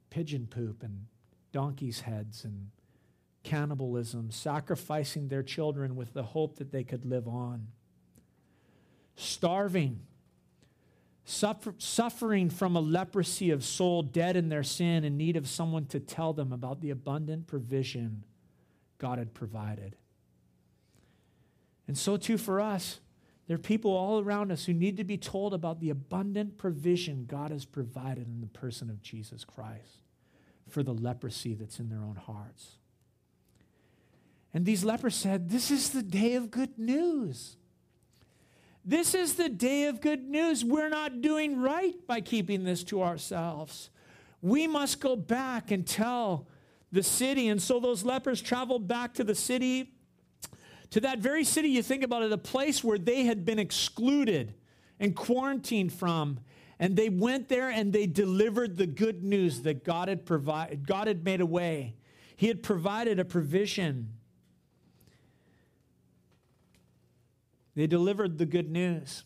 pigeon 0.09 0.47
poop 0.47 0.83
and 0.83 1.07
donkeys' 1.51 2.01
heads 2.01 2.45
and 2.45 2.69
cannibalism, 3.43 4.31
sacrificing 4.31 5.27
their 5.27 5.43
children 5.43 5.95
with 5.95 6.13
the 6.13 6.23
hope 6.23 6.57
that 6.57 6.71
they 6.71 6.83
could 6.83 7.05
live 7.05 7.27
on, 7.27 7.67
starving, 9.15 9.99
suffer, 11.25 11.73
suffering 11.79 12.49
from 12.49 12.75
a 12.75 12.79
leprosy 12.79 13.49
of 13.49 13.63
soul, 13.63 14.03
dead 14.03 14.37
in 14.37 14.49
their 14.49 14.63
sin, 14.63 15.03
in 15.03 15.17
need 15.17 15.35
of 15.35 15.47
someone 15.47 15.85
to 15.87 15.99
tell 15.99 16.33
them 16.33 16.53
about 16.53 16.81
the 16.81 16.91
abundant 16.91 17.47
provision 17.47 18.23
God 19.01 19.17
had 19.17 19.33
provided. 19.33 19.95
And 21.87 21.97
so, 21.97 22.17
too, 22.17 22.37
for 22.37 22.61
us, 22.61 22.99
there 23.47 23.55
are 23.55 23.57
people 23.57 23.91
all 23.91 24.19
around 24.19 24.51
us 24.51 24.65
who 24.65 24.73
need 24.73 24.95
to 24.97 25.03
be 25.03 25.17
told 25.17 25.55
about 25.55 25.79
the 25.79 25.89
abundant 25.89 26.59
provision 26.59 27.25
God 27.27 27.49
has 27.49 27.65
provided 27.65 28.27
in 28.27 28.41
the 28.41 28.47
person 28.47 28.91
of 28.91 29.01
Jesus 29.01 29.43
Christ 29.43 30.03
for 30.69 30.83
the 30.83 30.93
leprosy 30.93 31.55
that's 31.55 31.79
in 31.79 31.89
their 31.89 32.03
own 32.03 32.15
hearts. 32.15 32.77
And 34.53 34.67
these 34.67 34.83
lepers 34.83 35.15
said, 35.15 35.49
This 35.49 35.71
is 35.71 35.89
the 35.89 36.03
day 36.03 36.35
of 36.35 36.51
good 36.51 36.77
news. 36.77 37.55
This 38.85 39.15
is 39.15 39.33
the 39.33 39.49
day 39.49 39.85
of 39.85 39.99
good 39.99 40.23
news. 40.23 40.63
We're 40.63 40.89
not 40.89 41.21
doing 41.21 41.59
right 41.59 41.95
by 42.05 42.21
keeping 42.21 42.65
this 42.65 42.83
to 42.85 43.01
ourselves. 43.01 43.89
We 44.43 44.67
must 44.67 45.01
go 45.01 45.15
back 45.15 45.71
and 45.71 45.87
tell 45.87 46.47
the 46.91 47.03
city. 47.03 47.47
And 47.47 47.61
so 47.61 47.79
those 47.79 48.03
lepers 48.03 48.41
traveled 48.41 48.87
back 48.87 49.13
to 49.15 49.23
the 49.23 49.35
city, 49.35 49.93
to 50.91 50.99
that 51.01 51.19
very 51.19 51.43
city, 51.43 51.69
you 51.69 51.81
think 51.81 52.03
about 52.03 52.21
it, 52.21 52.31
a 52.31 52.37
place 52.37 52.83
where 52.83 52.97
they 52.97 53.23
had 53.23 53.45
been 53.45 53.59
excluded 53.59 54.53
and 54.99 55.15
quarantined 55.15 55.93
from. 55.93 56.39
And 56.79 56.95
they 56.95 57.09
went 57.09 57.47
there 57.47 57.69
and 57.69 57.93
they 57.93 58.07
delivered 58.07 58.75
the 58.75 58.87
good 58.87 59.23
news 59.23 59.61
that 59.61 59.83
God 59.83 60.09
had 60.09 60.25
provided. 60.25 60.85
God 60.85 61.07
had 61.07 61.23
made 61.23 61.39
a 61.39 61.45
way. 61.45 61.95
He 62.35 62.47
had 62.47 62.63
provided 62.63 63.19
a 63.19 63.25
provision. 63.25 64.13
They 67.75 67.87
delivered 67.87 68.37
the 68.37 68.45
good 68.45 68.69
news. 68.69 69.23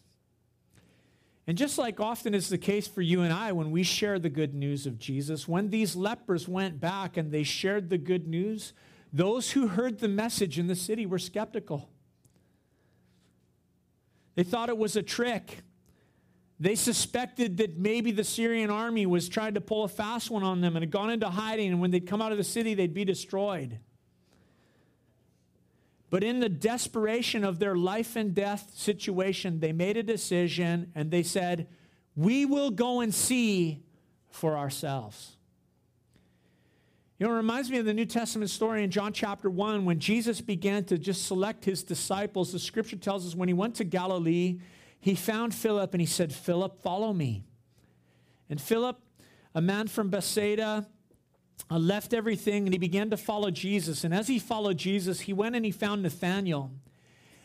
And 1.47 1.57
just 1.57 1.77
like 1.77 1.99
often 1.99 2.33
is 2.33 2.49
the 2.49 2.57
case 2.57 2.87
for 2.87 3.01
you 3.01 3.21
and 3.21 3.31
I 3.31 3.51
when 3.51 3.69
we 3.69 3.83
share 3.83 4.17
the 4.17 4.29
good 4.29 4.55
news 4.55 4.87
of 4.87 4.97
Jesus, 4.97 5.47
when 5.47 5.69
these 5.69 5.95
lepers 5.95 6.47
went 6.47 6.79
back 6.79 7.17
and 7.17 7.31
they 7.31 7.43
shared 7.43 7.89
the 7.89 7.99
good 7.99 8.27
news, 8.27 8.73
those 9.13 9.51
who 9.51 9.67
heard 9.67 9.99
the 9.99 10.07
message 10.07 10.57
in 10.57 10.67
the 10.67 10.75
city 10.75 11.05
were 11.05 11.19
skeptical. 11.19 11.89
They 14.33 14.43
thought 14.43 14.69
it 14.69 14.77
was 14.77 14.95
a 14.95 15.03
trick. 15.03 15.61
They 16.59 16.75
suspected 16.75 17.57
that 17.57 17.77
maybe 17.77 18.11
the 18.11 18.23
Syrian 18.23 18.69
army 18.69 19.05
was 19.05 19.29
trying 19.29 19.53
to 19.53 19.61
pull 19.61 19.83
a 19.83 19.87
fast 19.87 20.31
one 20.31 20.43
on 20.43 20.61
them 20.61 20.75
and 20.75 20.83
had 20.83 20.91
gone 20.91 21.09
into 21.09 21.29
hiding, 21.29 21.71
and 21.71 21.79
when 21.79 21.91
they'd 21.91 22.07
come 22.07 22.21
out 22.21 22.31
of 22.31 22.37
the 22.37 22.43
city, 22.43 22.73
they'd 22.73 22.93
be 22.93 23.05
destroyed. 23.05 23.79
But 26.09 26.23
in 26.23 26.39
the 26.39 26.49
desperation 26.49 27.43
of 27.43 27.59
their 27.59 27.75
life 27.75 28.15
and 28.15 28.33
death 28.33 28.71
situation, 28.75 29.59
they 29.59 29.71
made 29.71 29.97
a 29.97 30.03
decision 30.03 30.91
and 30.95 31.11
they 31.11 31.23
said, 31.23 31.67
We 32.15 32.45
will 32.45 32.71
go 32.71 33.01
and 33.01 33.13
see 33.13 33.83
for 34.29 34.57
ourselves. 34.57 35.35
You 37.17 37.25
know, 37.25 37.33
it 37.33 37.37
reminds 37.37 37.71
me 37.71 37.77
of 37.77 37.85
the 37.85 37.93
New 37.93 38.05
Testament 38.05 38.51
story 38.51 38.83
in 38.83 38.91
John 38.91 39.13
chapter 39.13 39.49
1 39.49 39.85
when 39.85 39.99
Jesus 39.99 40.41
began 40.41 40.83
to 40.85 40.97
just 40.97 41.25
select 41.25 41.63
his 41.63 41.81
disciples. 41.81 42.51
The 42.51 42.59
scripture 42.59 42.97
tells 42.97 43.25
us 43.25 43.33
when 43.33 43.47
he 43.47 43.53
went 43.53 43.75
to 43.75 43.85
Galilee, 43.85 44.59
he 44.99 45.15
found 45.15 45.55
Philip 45.55 45.93
and 45.93 46.01
he 46.01 46.07
said, 46.07 46.33
Philip, 46.33 46.81
follow 46.81 47.13
me. 47.13 47.45
And 48.49 48.59
Philip, 48.59 48.99
a 49.53 49.61
man 49.61 49.87
from 49.87 50.09
Bethsaida, 50.09 50.87
uh, 51.69 51.77
left 51.77 52.13
everything 52.13 52.65
and 52.65 52.73
he 52.73 52.77
began 52.77 53.09
to 53.09 53.17
follow 53.17 53.51
Jesus. 53.51 54.03
And 54.03 54.13
as 54.13 54.27
he 54.27 54.39
followed 54.39 54.77
Jesus, 54.77 55.21
he 55.21 55.33
went 55.33 55.55
and 55.55 55.65
he 55.65 55.71
found 55.71 56.03
Nathanael. 56.03 56.71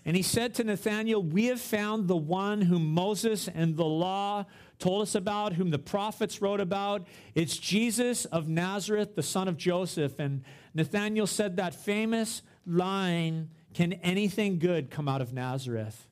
And 0.05 0.17
he 0.17 0.23
said 0.23 0.55
to 0.55 0.65
Nathanael, 0.65 1.23
We 1.23 1.47
have 1.47 1.61
found 1.61 2.09
the 2.09 2.17
one 2.17 2.63
whom 2.63 2.95
Moses 2.95 3.49
and 3.49 3.77
the 3.77 3.85
law 3.85 4.47
told 4.79 5.03
us 5.03 5.15
about, 5.15 5.53
whom 5.55 5.71
the 5.71 5.79
prophets 5.79 6.41
wrote 6.41 6.61
about. 6.61 7.07
It's 7.35 7.57
Jesus 7.57 8.25
of 8.25 8.49
Nazareth, 8.49 9.15
the 9.15 9.23
son 9.23 9.47
of 9.47 9.57
Joseph. 9.57 10.19
And 10.19 10.43
Nathanael 10.75 11.27
said 11.27 11.57
that 11.57 11.75
famous 11.75 12.43
line 12.67 13.51
Can 13.75 13.93
anything 13.95 14.59
good 14.59 14.91
come 14.91 15.07
out 15.07 15.21
of 15.21 15.33
Nazareth? 15.33 16.09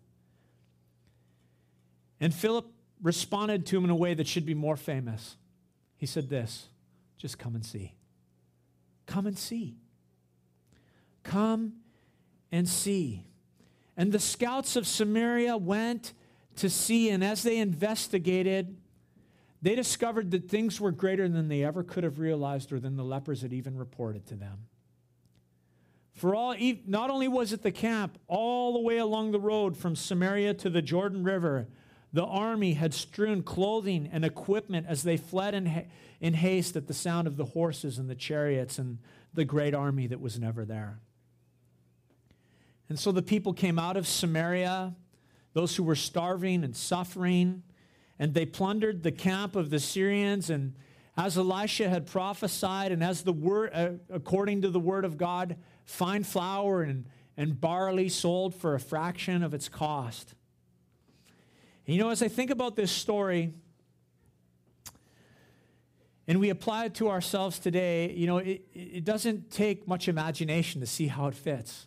And 2.20 2.34
Philip 2.34 2.66
responded 3.02 3.64
to 3.66 3.78
him 3.78 3.84
in 3.84 3.90
a 3.90 3.96
way 3.96 4.14
that 4.14 4.26
should 4.26 4.44
be 4.44 4.54
more 4.54 4.76
famous. 4.76 5.36
He 5.96 6.06
said 6.06 6.28
this 6.28 6.68
just 7.18 7.38
come 7.38 7.54
and 7.54 7.64
see. 7.64 7.94
Come 9.06 9.26
and 9.26 9.36
see. 9.36 9.76
Come 11.24 11.74
and 12.50 12.68
see. 12.68 13.24
And 13.96 14.12
the 14.12 14.20
scouts 14.20 14.76
of 14.76 14.86
Samaria 14.86 15.56
went 15.56 16.14
to 16.56 16.70
see, 16.70 17.10
and 17.10 17.22
as 17.22 17.42
they 17.42 17.58
investigated, 17.58 18.76
they 19.60 19.74
discovered 19.74 20.30
that 20.30 20.48
things 20.48 20.80
were 20.80 20.92
greater 20.92 21.28
than 21.28 21.48
they 21.48 21.64
ever 21.64 21.82
could 21.82 22.04
have 22.04 22.18
realized 22.18 22.72
or 22.72 22.78
than 22.78 22.96
the 22.96 23.04
lepers 23.04 23.42
had 23.42 23.52
even 23.52 23.76
reported 23.76 24.26
to 24.26 24.36
them. 24.36 24.66
For 26.14 26.34
all, 26.34 26.54
not 26.86 27.10
only 27.10 27.28
was 27.28 27.52
it 27.52 27.62
the 27.62 27.70
camp, 27.70 28.18
all 28.26 28.72
the 28.72 28.80
way 28.80 28.98
along 28.98 29.32
the 29.32 29.40
road 29.40 29.76
from 29.76 29.94
Samaria 29.94 30.54
to 30.54 30.70
the 30.70 30.82
Jordan 30.82 31.22
River, 31.22 31.68
the 32.12 32.24
army 32.24 32.74
had 32.74 32.94
strewn 32.94 33.42
clothing 33.42 34.08
and 34.12 34.24
equipment 34.24 34.86
as 34.88 35.02
they 35.02 35.16
fled 35.16 35.54
in, 35.54 35.66
ha- 35.66 35.86
in 36.20 36.34
haste 36.34 36.76
at 36.76 36.86
the 36.86 36.94
sound 36.94 37.26
of 37.26 37.36
the 37.36 37.44
horses 37.44 37.98
and 37.98 38.08
the 38.08 38.14
chariots 38.14 38.78
and 38.78 38.98
the 39.34 39.44
great 39.44 39.74
army 39.74 40.06
that 40.06 40.20
was 40.20 40.38
never 40.38 40.64
there. 40.64 41.00
And 42.88 42.98
so 42.98 43.12
the 43.12 43.22
people 43.22 43.52
came 43.52 43.78
out 43.78 43.96
of 43.96 44.06
Samaria, 44.06 44.94
those 45.52 45.76
who 45.76 45.82
were 45.82 45.94
starving 45.94 46.64
and 46.64 46.74
suffering, 46.74 47.62
and 48.18 48.32
they 48.32 48.46
plundered 48.46 49.02
the 49.02 49.12
camp 49.12 49.54
of 49.54 49.68
the 49.68 49.78
Syrians. 49.78 50.48
And 50.48 50.74
as 51.16 51.36
Elisha 51.36 51.88
had 51.88 52.06
prophesied, 52.06 52.90
and 52.90 53.04
as 53.04 53.22
the 53.22 53.32
word, 53.32 53.70
uh, 53.74 53.90
according 54.08 54.62
to 54.62 54.70
the 54.70 54.80
word 54.80 55.04
of 55.04 55.18
God, 55.18 55.56
fine 55.84 56.24
flour 56.24 56.82
and, 56.82 57.04
and 57.36 57.60
barley 57.60 58.08
sold 58.08 58.54
for 58.54 58.74
a 58.74 58.80
fraction 58.80 59.42
of 59.42 59.52
its 59.52 59.68
cost. 59.68 60.34
And 61.88 61.96
you 61.96 62.02
know, 62.02 62.10
as 62.10 62.22
I 62.22 62.28
think 62.28 62.50
about 62.50 62.76
this 62.76 62.92
story, 62.92 63.54
and 66.26 66.38
we 66.38 66.50
apply 66.50 66.84
it 66.84 66.94
to 66.96 67.08
ourselves 67.08 67.58
today, 67.58 68.12
you 68.12 68.26
know, 68.26 68.36
it, 68.36 68.62
it 68.74 69.04
doesn't 69.04 69.50
take 69.50 69.88
much 69.88 70.06
imagination 70.06 70.82
to 70.82 70.86
see 70.86 71.06
how 71.06 71.28
it 71.28 71.34
fits. 71.34 71.86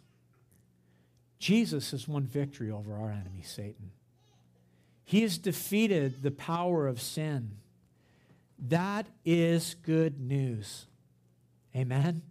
Jesus 1.38 1.92
has 1.92 2.08
won 2.08 2.24
victory 2.24 2.72
over 2.72 2.96
our 2.96 3.12
enemy, 3.12 3.44
Satan. 3.44 3.92
He 5.04 5.22
has 5.22 5.38
defeated 5.38 6.24
the 6.24 6.32
power 6.32 6.88
of 6.88 7.00
sin. 7.00 7.58
That 8.58 9.06
is 9.24 9.76
good 9.84 10.20
news. 10.20 10.88
Amen. 11.76 12.24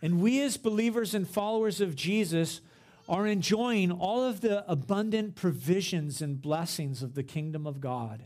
And 0.00 0.18
we, 0.18 0.40
as 0.40 0.56
believers 0.56 1.14
and 1.14 1.28
followers 1.28 1.82
of 1.82 1.94
Jesus, 1.94 2.62
are 3.08 3.26
enjoying 3.26 3.90
all 3.90 4.24
of 4.24 4.40
the 4.40 4.68
abundant 4.70 5.34
provisions 5.34 6.22
and 6.22 6.40
blessings 6.40 7.02
of 7.02 7.14
the 7.14 7.22
kingdom 7.22 7.66
of 7.66 7.80
God. 7.80 8.24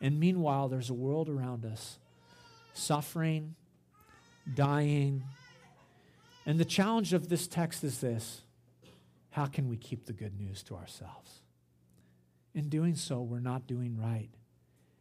And 0.00 0.18
meanwhile, 0.18 0.68
there's 0.68 0.90
a 0.90 0.94
world 0.94 1.28
around 1.28 1.64
us 1.64 1.98
suffering, 2.72 3.54
dying. 4.54 5.24
And 6.46 6.58
the 6.58 6.64
challenge 6.64 7.12
of 7.12 7.28
this 7.28 7.46
text 7.46 7.84
is 7.84 8.00
this 8.00 8.42
how 9.30 9.46
can 9.46 9.68
we 9.68 9.76
keep 9.76 10.06
the 10.06 10.12
good 10.12 10.38
news 10.38 10.62
to 10.64 10.74
ourselves? 10.74 11.42
In 12.54 12.68
doing 12.68 12.96
so, 12.96 13.20
we're 13.20 13.40
not 13.40 13.66
doing 13.66 13.96
right. 13.96 14.30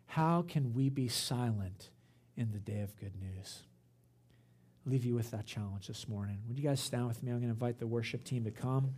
How 0.05 0.43
can 0.47 0.74
we 0.74 0.89
be 0.89 1.08
silent 1.08 1.89
in 2.36 2.51
the 2.51 2.60
day 2.60 2.82
of 2.82 2.95
good 2.97 3.14
news? 3.20 3.64
Leave 4.88 5.04
you 5.04 5.16
with 5.16 5.32
that 5.32 5.46
challenge 5.46 5.88
this 5.88 6.08
morning. 6.08 6.40
Would 6.48 6.58
you 6.58 6.64
guys 6.64 6.80
stand 6.80 7.08
with 7.08 7.22
me? 7.22 7.32
I'm 7.32 7.38
going 7.38 7.50
to 7.50 7.54
invite 7.54 7.80
the 7.80 7.88
worship 7.88 8.24
team 8.24 8.46
to 8.46 8.52
come. 8.52 8.96